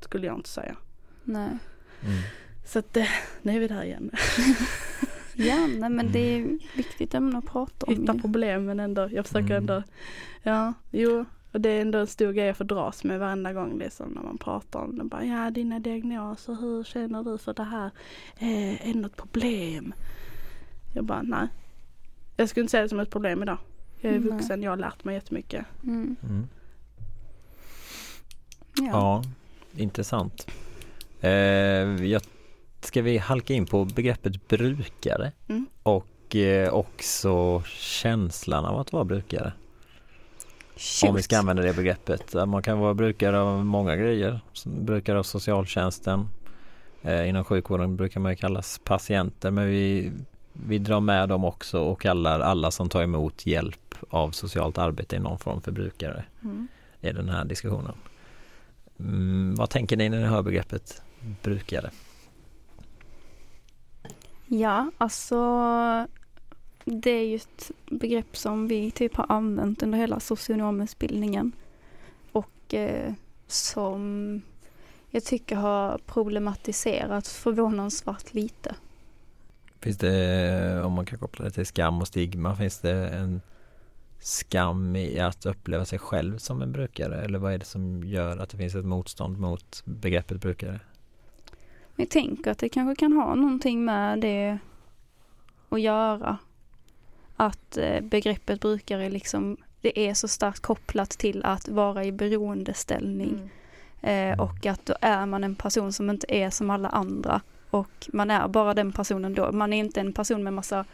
[0.00, 0.76] Skulle jag inte säga.
[1.24, 1.48] nej.
[2.02, 2.16] Mm.
[2.64, 3.06] Så att eh,
[3.42, 4.10] nu är vi där igen.
[5.38, 7.94] Ja, nej men det är viktigt ämne att prata om.
[7.96, 8.20] Hitta ju.
[8.20, 9.56] problem men ändå, jag försöker Mm.
[9.56, 9.82] ändå.
[10.42, 11.24] Ja, jo.
[11.56, 14.22] Och det är ändå en stor grej jag får dras med varenda gång liksom när
[14.22, 15.04] man pratar om det.
[15.04, 17.90] Bara, ja dina diagnoser, hur känner du för det här?
[18.38, 19.94] Eh, är det något problem?
[20.94, 21.48] Jag bara, nej.
[22.36, 23.58] Jag skulle inte säga det som ett problem idag.
[24.00, 24.30] Jag är Nej.
[24.30, 25.64] vuxen, jag har lärt mig jättemycket.
[25.84, 26.16] Mm.
[26.22, 26.46] Mm.
[28.76, 28.84] Ja.
[28.92, 29.22] Ja,
[29.76, 30.46] intressant.
[31.20, 31.30] Eh,
[32.04, 32.22] jag,
[32.80, 35.66] ska vi halka in på begreppet brukare Mm.
[35.82, 39.52] och eh, också känslan av att vara brukare?
[40.76, 41.08] Shoot.
[41.08, 42.34] Om vi ska använda det begreppet.
[42.48, 44.40] Man kan vara brukare av många grejer.
[44.64, 46.28] Brukare av socialtjänsten.
[47.02, 50.12] Eh, inom sjukvården brukar man ju kallas patienter men vi,
[50.52, 55.16] vi drar med dem också och kallar alla som tar emot hjälp av socialt arbete
[55.16, 56.68] i någon form för brukare Mm.
[57.00, 57.94] i den här diskussionen.
[59.00, 61.02] Mm, vad tänker ni när ni hör begreppet
[61.42, 61.90] brukare?
[64.46, 65.36] Ja, alltså
[66.88, 71.52] det är ju ett begrepp som vi typ har använt under hela socionomutbildningen
[72.32, 73.12] och eh,
[73.46, 74.42] som
[75.10, 78.74] jag tycker har problematiserats förvånansvärt lite.
[79.80, 83.40] Finns det, om man kan koppla det till skam och stigma, finns det en
[84.20, 87.24] skam i att uppleva sig själv som en brukare?
[87.24, 90.80] Eller vad är det som gör att det finns ett motstånd mot begreppet brukare?
[91.96, 94.58] Jag tänker att det kanske kan ha någonting med det
[95.68, 96.38] att göra.
[97.36, 103.50] Att eh, begreppet brukare liksom, det är så starkt kopplat till att vara i beroendeställning.
[104.02, 104.32] Mm.
[104.32, 107.40] Eh, och att då är man en person som inte är som alla andra.
[107.70, 109.52] Och man är bara den personen då.
[109.52, 110.84] Man är inte en person med massa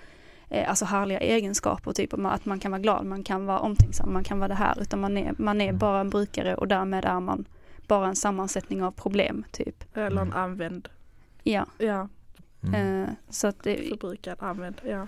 [0.48, 4.24] eh, alltså härliga egenskaper, typ att man kan vara glad, man kan vara omtänksam, man
[4.24, 4.80] kan vara det här.
[4.80, 5.78] Utan man är, man är Mm.
[5.78, 7.44] bara en brukare och därmed är man
[7.86, 9.84] bara en sammansättning av problem, typ.
[9.96, 10.32] Eller en Mm.
[10.32, 10.88] använd,
[11.44, 12.08] Ja, ja,
[12.64, 13.06] Mm.
[13.30, 15.06] så att det, förbrukad, använd, ja.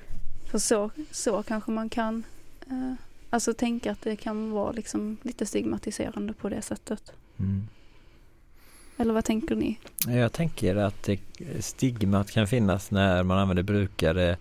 [0.54, 2.24] För så, så kanske man kan
[2.70, 2.92] eh,
[3.30, 7.12] alltså tänka att det kan vara liksom lite stigmatiserande på det sättet.
[7.38, 7.66] Mm.
[8.96, 9.78] Eller vad tänker ni?
[10.06, 11.08] Jag tänker att
[11.60, 14.36] stigmat kan finnas när man använder brukare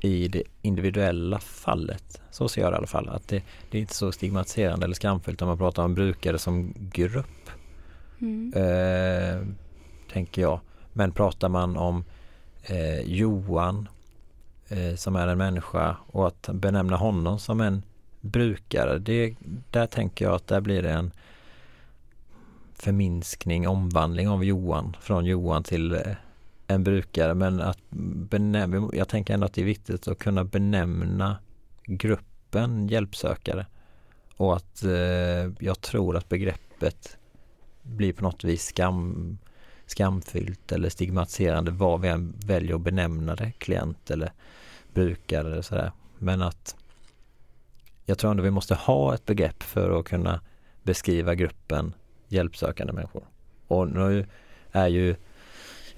[0.00, 2.20] i det individuella fallet.
[2.30, 3.08] Så ser jag det i alla fall.
[3.08, 6.74] Att det, det är inte så stigmatiserande eller skamfullt om man pratar om brukare som
[6.92, 7.50] grupp.
[8.20, 8.52] Mm.
[8.56, 9.46] Eh,
[10.12, 10.60] tänker jag.
[10.92, 12.04] Men pratar man om
[12.62, 13.88] eh, Johan
[14.68, 17.82] eh, som är en människa och att benämna honom som en
[18.20, 18.98] brukare.
[18.98, 19.34] Det,
[19.70, 21.10] där tänker jag att där blir det en
[22.74, 26.00] förminskning, omvandling av Johan från Johan till eh,
[26.66, 27.34] en brukare.
[27.34, 27.78] Men att
[28.30, 31.36] benämna, jag tänker ändå att det är viktigt att kunna benämna
[31.84, 33.66] gruppen hjälpsökare.
[34.36, 37.16] Och att eh, jag tror att begreppet
[37.82, 39.38] blir på något vis skam,
[39.86, 44.32] skamfyllt eller stigmatiserande vad vi än väljer att benämna det, klient eller
[44.92, 45.92] brukare eller sådär.
[46.18, 46.76] Men att
[48.04, 50.40] jag tror ändå vi måste ha ett begrepp för att kunna
[50.82, 51.94] beskriva gruppen
[52.28, 53.24] hjälpsökande människor.
[53.66, 54.26] Och nu
[54.72, 55.16] är ju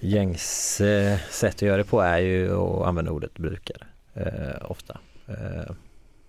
[0.00, 4.98] gängse sätt att göra det på är ju att använda ordet brukare eh, ofta.
[5.26, 5.72] Eh,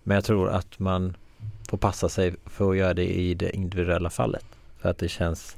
[0.03, 1.15] men jag tror att man
[1.69, 4.45] får passa sig för att göra det i det individuella fallet.
[4.77, 5.57] För att det känns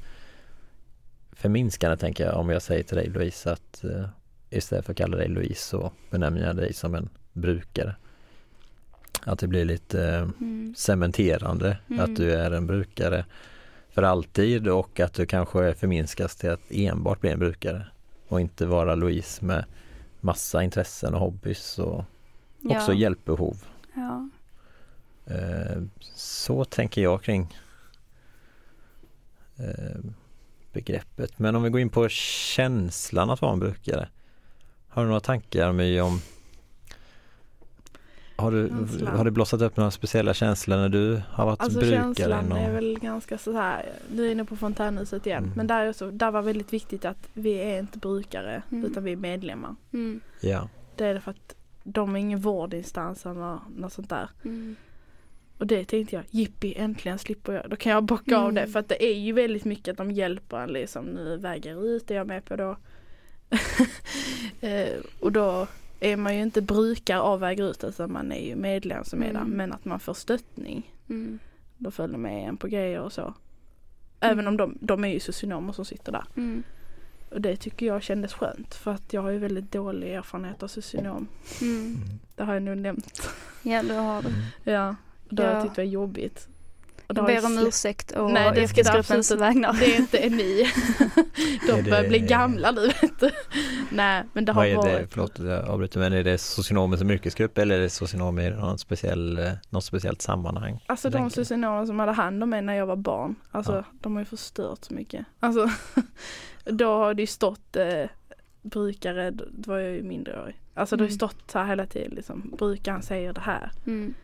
[1.40, 4.04] förminskande tänker jag om jag säger till dig Louise att eh,
[4.50, 7.96] istället för att kalla dig Louise så benämner jag dig som en brukare.
[9.24, 10.74] Att det blir lite eh, Mm.
[10.76, 12.00] cementerande Mm.
[12.04, 13.24] att du är en brukare
[13.90, 17.86] för alltid och att du kanske förminskas till att enbart bli en brukare
[18.28, 19.64] och inte vara Louise med
[20.20, 22.04] massa intressen och hobbys och
[22.64, 22.94] också ja.
[22.94, 23.64] hjälpbehov.
[23.94, 24.28] Ja.
[25.26, 27.56] Eh, Så tänker jag kring
[29.56, 30.00] eh,
[30.72, 31.38] begreppet.
[31.38, 34.08] Men om vi går in på känslan att vara en brukare.
[34.88, 36.20] Har du några tankar My om
[38.36, 39.16] har, du, Känslan.
[39.16, 42.00] har det blossat upp några speciella känslor när du har varit Alltså brukare?
[42.02, 45.56] känslan inom- är väl ganska så här, nu är inne på fontänhuset igen, Mm.
[45.56, 48.84] men där, är så, där var väldigt viktigt att vi är inte brukare Mm.
[48.90, 49.74] utan vi är medlemmar.
[49.92, 50.20] Mm.
[50.40, 50.68] Ja.
[50.96, 51.54] Det är det för att
[51.84, 54.28] de är ingen vårdinstans eller något sånt där.
[54.44, 54.76] Mm.
[55.60, 58.54] Och det tänkte jag, jippi äntligen slipper jag, då kan jag bocka av Mm.
[58.54, 61.86] det för att det är ju väldigt mycket att de hjälper en liksom, nu väger
[61.96, 62.76] ut, är jag med på då.
[64.60, 64.88] eh,
[65.20, 65.66] och då
[66.00, 69.32] är man ju inte brukare av väger ut utan man är ju medlem som är
[69.32, 69.50] där Mm.
[69.50, 70.94] men att man får stöttning.
[71.08, 71.38] Mm.
[71.78, 73.34] Då följer med en på grejer och så.
[74.20, 74.48] Även Mm.
[74.48, 76.24] om de, de är ju socionomer som sitter där.
[76.36, 76.62] Mm.
[77.30, 80.68] Och det tycker jag kändes skönt för att jag har ju väldigt dålig erfarenhet av
[80.68, 81.28] socionom.
[81.60, 81.96] Mm.
[82.36, 83.28] Det har jag nog nämnt.
[83.62, 84.28] Ja, det har du.
[84.72, 84.96] Ja.
[85.30, 85.56] Och det har Ja.
[85.56, 86.48] jag tyckt var jobbigt.
[87.06, 89.72] Och Jag ber om ursäkt och Nej, det ska yrkesgruppens vägnar.
[89.80, 90.70] Det är inte ni.
[91.66, 93.30] De Är det- börjar bli gamla nu vet du.
[93.90, 95.12] Nej men det har Vad är det, varit.
[95.12, 98.78] förlåt jag avbryter, men är det socionomer som yrkesgrupp eller är det socionomer i någon
[98.78, 100.84] speciell, eh, något speciellt sammanhang?
[100.86, 103.34] Alltså de socionomer som hade hand om mig när jag var barn.
[103.50, 103.84] Alltså Ja.
[104.00, 105.26] de har ju förstört så mycket.
[105.40, 105.70] Alltså
[106.64, 108.04] då har det ju stått eh,
[108.62, 110.60] brukare, då var jag ju mindreårig.
[110.74, 111.18] Alltså det har ju Mm.
[111.18, 112.54] stått så här hela tiden liksom.
[112.58, 113.70] Brukaren säger det här.
[113.86, 114.14] Mm.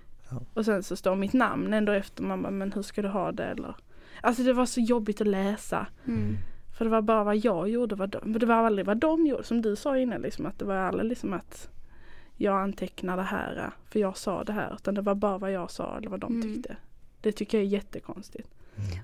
[0.54, 2.22] Och sen så står mitt namn ändå efter.
[2.22, 3.74] Man bara, men hur ska du ha det eller?
[4.20, 5.86] Alltså det var så jobbigt att läsa.
[6.06, 6.36] Mm.
[6.78, 7.94] För det var bara vad jag gjorde.
[7.94, 9.44] Vad de, men det var aldrig vad de gjorde.
[9.44, 11.68] Som du sa innan liksom att det var aldrig liksom att
[12.36, 14.74] jag antecknar det här för jag sa det här.
[14.74, 16.54] Utan det var bara vad jag sa eller vad de Mm.
[16.54, 16.76] tyckte.
[17.20, 18.48] Det tycker jag är jättekonstigt.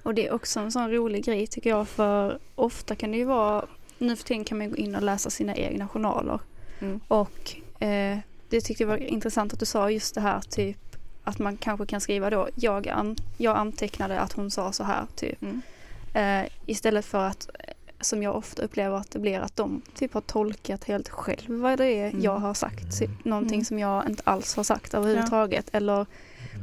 [0.02, 3.24] Och det är också en sån rolig grej tycker jag för ofta kan det ju
[3.24, 3.64] vara
[3.98, 6.40] nu för tiden kan man gå in och läsa sina egna journaler.
[6.80, 7.00] Mm.
[7.08, 8.18] Och eh,
[8.48, 10.91] det tyckte jag var intressant att du sa just det här typ
[11.24, 15.06] att man kanske kan skriva då jag, an, jag antecknade att hon sa så här
[15.14, 15.42] typ.
[15.42, 15.62] Mm.
[16.14, 20.14] Eh, istället för att eh, som jag ofta upplever att det blir att de typ
[20.14, 22.20] har tolkat helt själv vad det är Mm.
[22.22, 22.98] jag har sagt.
[22.98, 23.64] Typ, någonting Mm.
[23.64, 25.66] som jag inte alls har sagt överhuvudtaget.
[25.72, 26.06] Eller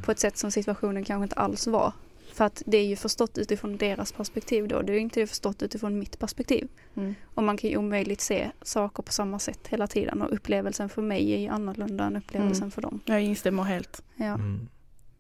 [0.06, 1.94] på ett sätt som situationen kanske inte alls var.
[2.40, 4.82] För att det är ju förstått utifrån deras perspektiv då.
[4.82, 6.68] Det är ju inte förstått utifrån mitt perspektiv.
[6.96, 7.16] Mm.
[7.24, 10.22] Och man kan ju omöjligt se saker på samma sätt hela tiden.
[10.22, 12.72] Och upplevelsen för mig är ju annorlunda än upplevelsen Mm.
[12.72, 13.00] för dem.
[13.06, 14.04] Jag instämmer helt.
[14.16, 14.26] Ja.
[14.34, 14.68] Mm.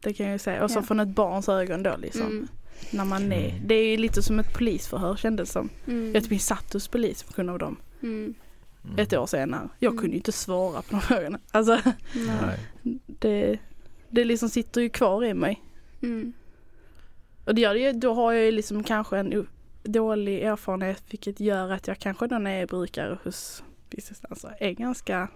[0.03, 0.63] Det kan jag ju säga.
[0.63, 0.83] Och så Ja.
[0.83, 2.21] från ett barns ögon då liksom.
[2.21, 2.47] Mm.
[2.91, 3.67] När man är, Mm.
[3.67, 5.69] det är ju lite som ett polisförhör kändes det som.
[5.87, 6.13] Mm.
[6.15, 7.77] Jag typ satt hos polis på grund av dem.
[8.03, 8.33] Mm.
[8.83, 8.99] Mm.
[8.99, 9.69] ett år senare.
[9.79, 10.11] Jag kunde Mm.
[10.11, 11.39] ju inte svara på de frågorna.
[11.51, 11.81] Alltså
[13.07, 13.59] det,
[14.09, 15.61] det liksom sitter ju kvar i mig.
[16.01, 16.33] Mm.
[17.49, 19.47] Och det gör det ju, då har jag ju liksom kanske en
[19.83, 24.71] dålig erfarenhet vilket gör att jag kanske då när jag är brukare hos businessdanser är
[24.71, 25.27] ganska,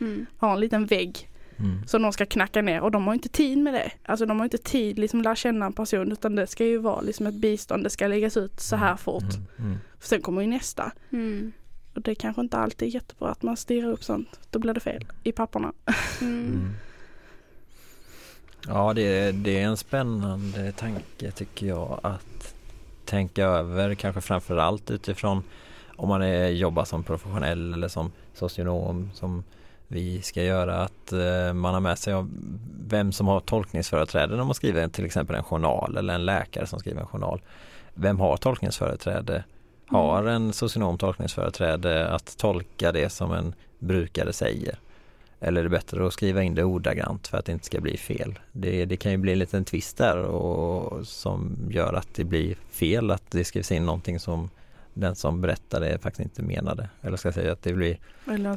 [0.00, 0.26] Mm.
[0.38, 1.28] har en liten vägg
[1.58, 1.86] Mm.
[1.86, 3.92] som de ska knacka ner och de har inte tid med det.
[4.04, 7.00] Alltså de har inte tid liksom lära känna en person utan det ska ju vara
[7.00, 9.22] liksom ett bistånd, det ska läggas ut så här fort.
[9.22, 9.68] Mm.
[9.70, 9.78] Mm.
[10.00, 10.92] Sen kommer ju nästa.
[11.10, 11.52] Mm.
[11.94, 14.40] Och det är kanske inte alltid är jättebra att man styrar upp sånt.
[14.50, 15.72] Då blir det fel i papperna.
[18.66, 18.76] Mm.
[18.76, 18.86] Mm.
[18.86, 22.54] Ja, det är, det är en spännande tanke tycker jag att
[23.04, 25.42] tänka över, kanske framför allt utifrån
[25.96, 29.44] om man är, jobbar som professionell eller som socionom som
[29.88, 32.14] vi ska göra, att eh, man har med sig
[32.88, 36.78] vem som har tolkningsföreträde när man skriver till exempel en journal eller en läkare som
[36.78, 37.40] skriver en journal.
[37.94, 39.44] Vem har tolkningsföreträde?
[39.86, 44.78] Har en socionom tolkningsföreträde att tolka det som en brukare säger?
[45.40, 47.96] Eller är det bättre att skriva in det ordagrant för att det inte ska bli
[47.96, 48.38] fel?
[48.52, 52.56] Det, det kan ju bli en liten twist där och, som gör att det blir
[52.70, 54.50] fel att det skrivs in någonting som
[54.94, 56.88] den som berättar det faktiskt inte menade.
[57.02, 57.98] Eller ska jag säga att det blir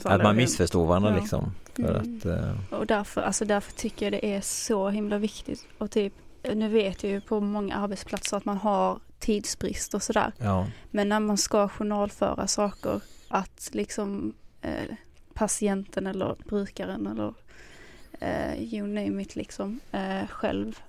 [0.04, 1.20] att man missförstår varandra Ja.
[1.20, 1.52] liksom.
[1.76, 2.18] För Mm.
[2.18, 5.68] att, eh, Och därför, alltså därför tycker jag det är så himla viktigt.
[5.78, 6.14] Och typ,
[6.54, 10.32] nu vet jag ju på många arbetsplatser att man har tidsbrist och sådär.
[10.38, 10.68] ja.
[10.92, 14.96] Men när man ska journalföra saker, att liksom eh,
[15.34, 17.34] patienten eller brukaren eller
[18.20, 20.80] eh, you name it liksom eh, själv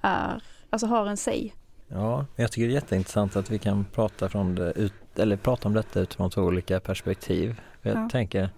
[0.00, 1.54] är, alltså har en säg.
[1.88, 5.68] Ja, jag tycker det är jätteintressant att vi kan prata, från det ut, eller prata
[5.68, 7.60] om detta utifrån två olika perspektiv.
[7.82, 8.08] Jag Ja.
[8.12, 8.50] tänker,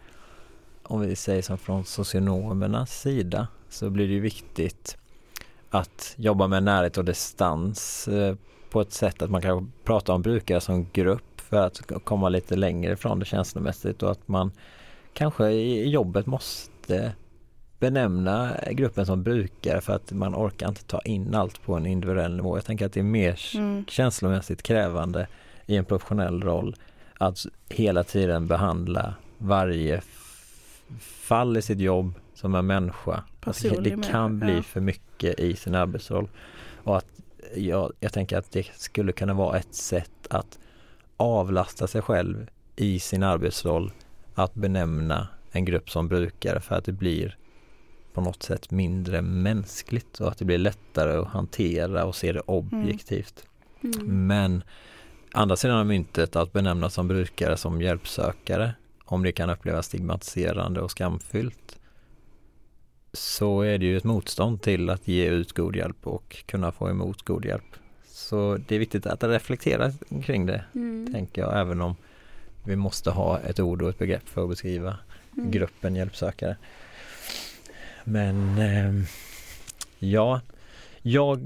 [0.83, 4.97] om vi säger som från socionomernas sida, så blir det ju viktigt
[5.71, 8.37] att jobba med närhet och distans eh,
[8.71, 12.57] på ett sätt att man kan prata om brukare som grupp för att komma lite
[12.57, 14.53] längre ifrån det känslomässigt och att man
[15.15, 17.13] kanske i jobbet måste
[17.79, 22.37] benämna gruppen som brukare för att man orkar inte ta in allt på en individuell
[22.37, 22.57] nivå.
[22.57, 23.85] Jag tänker att det är mer Mm.
[23.89, 25.27] känslomässigt krävande
[25.67, 26.77] i en professionell roll
[27.19, 30.03] att hela tiden behandla varje
[31.01, 33.13] fall i sitt jobb som en människa.
[33.41, 34.63] Det, Personlig det människa, kan bli ja.
[34.63, 36.29] för mycket i sin arbetsroll.
[36.85, 37.07] Och att
[37.57, 40.59] jag, jag tänker att det skulle kunna vara ett sätt att
[41.17, 43.93] avlasta sig själv i sin arbetsroll
[44.35, 47.37] att benämna en grupp som brukare för att det blir
[48.13, 52.41] på något sätt mindre mänskligt och att det blir lättare att hantera och se det
[52.41, 53.47] objektivt.
[53.83, 54.27] Mm.
[54.27, 54.63] Men
[55.33, 58.75] andra sidan av myntet att benämna som brukare som hjälpsökare
[59.05, 61.79] om det kan upplevas stigmatiserande och skamfyllt
[63.13, 66.91] så är det ju ett motstånd till att ge ut god hjälp och kunna få
[66.91, 67.77] emot god hjälp.
[68.07, 69.93] Så det är viktigt att reflektera
[70.25, 71.13] kring det, Mm.
[71.13, 71.97] tänker jag, även om
[72.65, 74.97] vi måste ha ett ord och ett begrepp för att beskriva
[75.37, 75.51] Mm.
[75.51, 76.57] gruppen hjälpsökare.
[78.05, 79.05] Men ehm,
[79.99, 80.41] ja,
[81.03, 81.41] jag,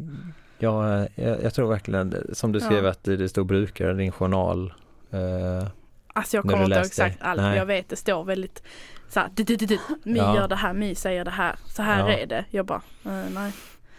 [0.59, 2.91] jag, jag, tror verkligen, som du skrev Ja.
[2.91, 4.75] att det stod brukare i din journal.
[5.11, 5.69] eh,
[6.13, 8.63] Alltså jag kommer inte ihåg exakt allt jag vet det står väldigt
[9.09, 9.79] så här, du, du, du, du.
[10.03, 10.37] My Ja.
[10.37, 12.19] gör det här, My säger det här, så här Ja.
[12.19, 12.45] är det.
[12.51, 13.53] Jag bara, eh, nej.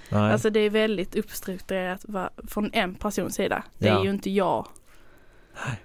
[0.09, 0.31] nej.
[0.31, 2.05] Alltså det är väldigt uppstrukturerat
[2.47, 3.63] från en persons sida.
[3.77, 4.67] Det är ju inte jag.
[5.67, 5.79] nej,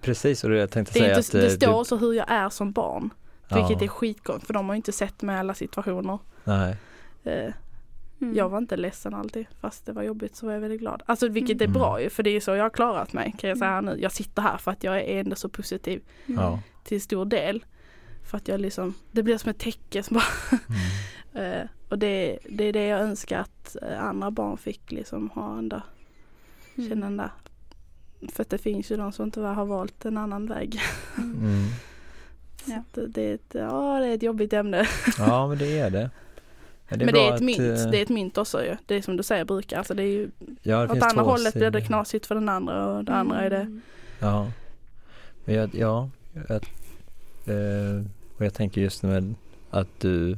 [0.00, 1.96] precis och det jag tänkte Det, är säga inte, att det eh, står du, också
[1.96, 3.10] hur jag är som barn.
[3.48, 6.18] ja, Vilket är skitkonstigt för de har ju inte sett mig i alla situationer.
[6.44, 6.76] nej,
[7.24, 7.52] Eh,
[8.20, 8.34] Mm.
[8.36, 11.02] Jag var inte ledsen alltid fast det var jobbigt så var jag väldigt glad.
[11.06, 11.72] Alltså vilket är Mm.
[11.72, 13.96] bra ju för det är ju så jag har klarat mig kan jag säga nu.
[14.00, 16.40] Jag sitter här för att jag är ändå så positiv Mm.
[16.44, 16.58] ja.
[16.84, 17.64] till stor del.
[18.24, 20.58] För att jag liksom, det blir som ett täcke som bara
[21.32, 21.52] Mm.
[21.60, 25.58] Eh, och det, det är det jag önskar att eh, andra barn fick liksom ha
[25.58, 25.82] en där,
[26.78, 26.88] Mm.
[26.90, 27.30] känna den där.
[28.32, 30.80] För att det finns ju de som inte har valt en annan väg.
[31.18, 31.64] Mm.
[32.64, 32.82] Så Ja.
[32.94, 34.86] det, det, är ett, ja, det är ett jobbigt ämne.
[35.18, 36.10] ja, men det är det.
[36.88, 38.76] Men Men det är ett att, mynt, eh, det är ett mynt också ju.
[38.86, 39.78] Det är som du säger brukar.
[39.78, 40.30] Alltså det är ju,
[40.62, 43.50] ja, det åt andra hållet blir det knasigt för den andra och det andra är
[43.50, 43.56] det.
[43.56, 43.80] Mm.
[44.18, 44.50] Ja,
[45.44, 46.50] men jag, ja, jag,
[47.46, 48.04] eh,
[48.36, 49.34] och jag tänker just med
[49.70, 50.36] att du,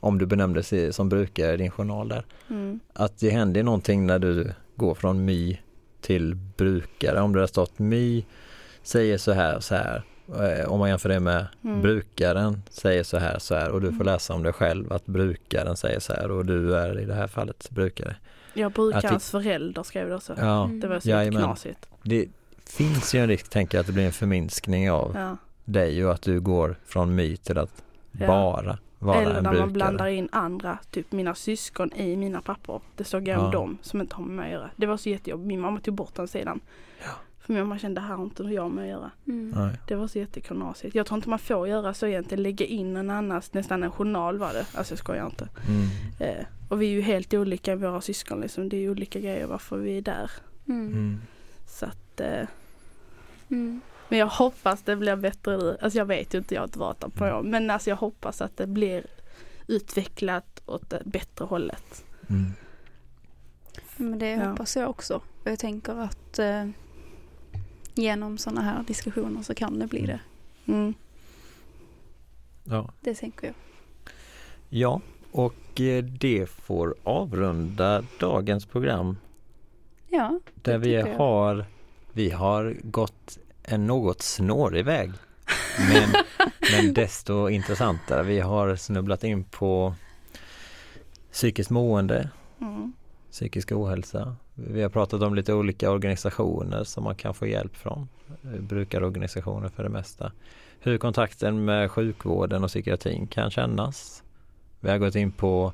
[0.00, 2.80] om du benämnde sig som brukare i din journal där, Mm.
[2.92, 5.58] att det händer någonting när du går från my
[6.02, 7.20] till brukare.
[7.20, 8.24] Om det har stått my
[8.82, 10.02] säger så här och så här.
[10.28, 11.82] eh, Om man jämför det med Mm.
[11.82, 14.06] brukaren säger så här så här och du får Mm.
[14.06, 17.26] läsa om dig själv att brukaren säger så här och du är i det här
[17.26, 18.16] fallet brukare.
[18.54, 20.34] Jag brukarens förälder skrev det också.
[20.38, 20.80] Ja, Mm.
[20.80, 21.42] Det var så Jajamän.
[21.42, 21.88] knasigt.
[22.02, 22.28] det
[22.66, 25.36] finns ju en risk tänker jag att det blir en förminskning av Ja.
[25.64, 27.82] dig och att du går från my till att
[28.12, 28.26] Ja.
[28.26, 29.60] bara vara Eller en när brukare.
[29.66, 32.80] man blandar in andra, typ mina syskon i mina papper.
[32.96, 33.50] Det står om Ja.
[33.50, 34.70] dem som inte har med mig att göra.
[34.76, 35.46] Det var så jättejobbigt.
[35.46, 36.60] Min mamma tog bort den sidan.
[37.04, 37.10] Ja.
[37.40, 39.10] För min mamma kände det här har inte jag med att göra.
[39.26, 39.50] Mm.
[39.56, 39.76] Nej.
[39.88, 40.94] Det var så jätteknasigt.
[40.94, 42.42] Jag tror inte man får göra så egentligen.
[42.42, 44.66] Lägga in en annans, nästan en journal var det.
[44.74, 45.48] Alltså jag skojar inte.
[45.68, 45.88] Mm.
[46.38, 48.68] Eh, och vi är ju helt olika våra syskon liksom.
[48.68, 50.30] Det är olika grejer varför vi är där.
[50.68, 50.86] Mm.
[50.92, 51.20] Mm.
[51.66, 52.46] Så att eh,
[53.48, 53.80] Mm.
[54.12, 55.76] Men jag hoppas det blir bättre nu.
[55.80, 57.42] Alltså jag vet ju inte, jag har inte varit där på år.
[57.42, 59.06] Men alltså jag hoppas att det blir
[59.66, 62.04] utvecklat åt det bättre hållet.
[62.30, 62.52] Mm.
[63.96, 64.48] Men det Ja.
[64.50, 65.14] hoppas jag också.
[65.14, 66.68] Och jag tänker att eh,
[67.94, 70.20] genom sådana här diskussioner så kan det bli det.
[70.66, 70.94] Mm.
[72.64, 72.90] Ja.
[73.00, 73.54] Det tänker jag.
[74.68, 75.00] ja,
[75.30, 79.16] och eh, det får avrunda dagens program
[80.08, 81.64] Ja, där Det vi har
[82.12, 85.12] vi har gått en något snårig väg.
[85.92, 86.12] Men,
[86.72, 88.22] men desto intressantare.
[88.22, 89.94] Vi har snubblat in på
[91.32, 92.92] psykiskt mående, Mm.
[93.30, 94.36] psykisk ohälsa.
[94.54, 98.08] Vi har pratat om lite olika organisationer som man kan få hjälp från.
[98.60, 100.32] Brukarorganisationer för det mesta.
[100.80, 104.22] Hur kontakten med sjukvården och psykiatrin kan kännas.
[104.80, 105.72] Vi har gått in på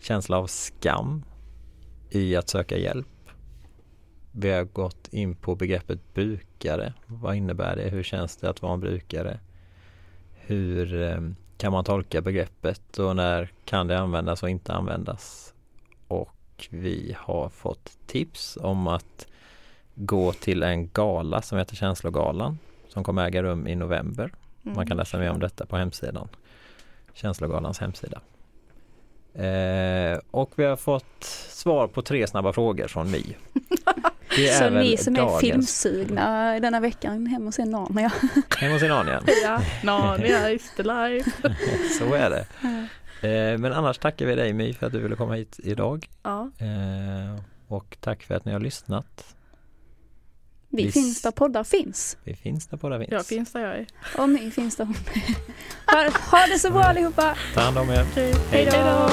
[0.00, 1.24] känsla av skam
[2.10, 3.08] i att söka hjälp.
[4.36, 6.92] Vi har gått in på begreppet brukare.
[7.06, 7.88] Vad innebär det?
[7.88, 9.38] Hur känns det att vara en brukare?
[10.34, 11.20] Hur eh,
[11.56, 15.54] kan man tolka begreppet och när kan det användas och inte användas?
[16.08, 19.26] Och vi har fått tips om att
[19.94, 22.58] gå till en gala som heter Känslogalan
[22.88, 24.32] som kommer äga rum i november.
[24.64, 24.76] Mm.
[24.76, 26.28] Man kan läsa mer om detta på hemsidan.
[27.12, 28.20] Känslogalans hemsida.
[29.34, 33.22] Eh, och vi har fått svar på tre snabba frågor från My.
[34.58, 38.12] Så ni som är dagens- filmsugna denna veckan hem och se Narnia.
[38.58, 39.22] Hem hos Inanien.
[39.44, 41.30] Ja, Narnia is the life.
[41.98, 42.46] Så är det.
[43.28, 46.08] Eh, men annars tackar vi dig My för att du ville komma hit idag.
[46.22, 49.34] Ja, Eh, och tack för att ni har lyssnat.
[50.70, 50.94] Vi Visst.
[50.94, 52.16] finns där poddar finns.
[52.24, 53.10] Vi finns där båda finns.
[53.12, 53.86] jag finns där jag är.
[54.18, 54.84] Och My finns där.
[55.86, 57.36] ha, ha det så bra allihopa!
[57.54, 58.04] Ta hand om er.
[58.50, 59.10] Hej då.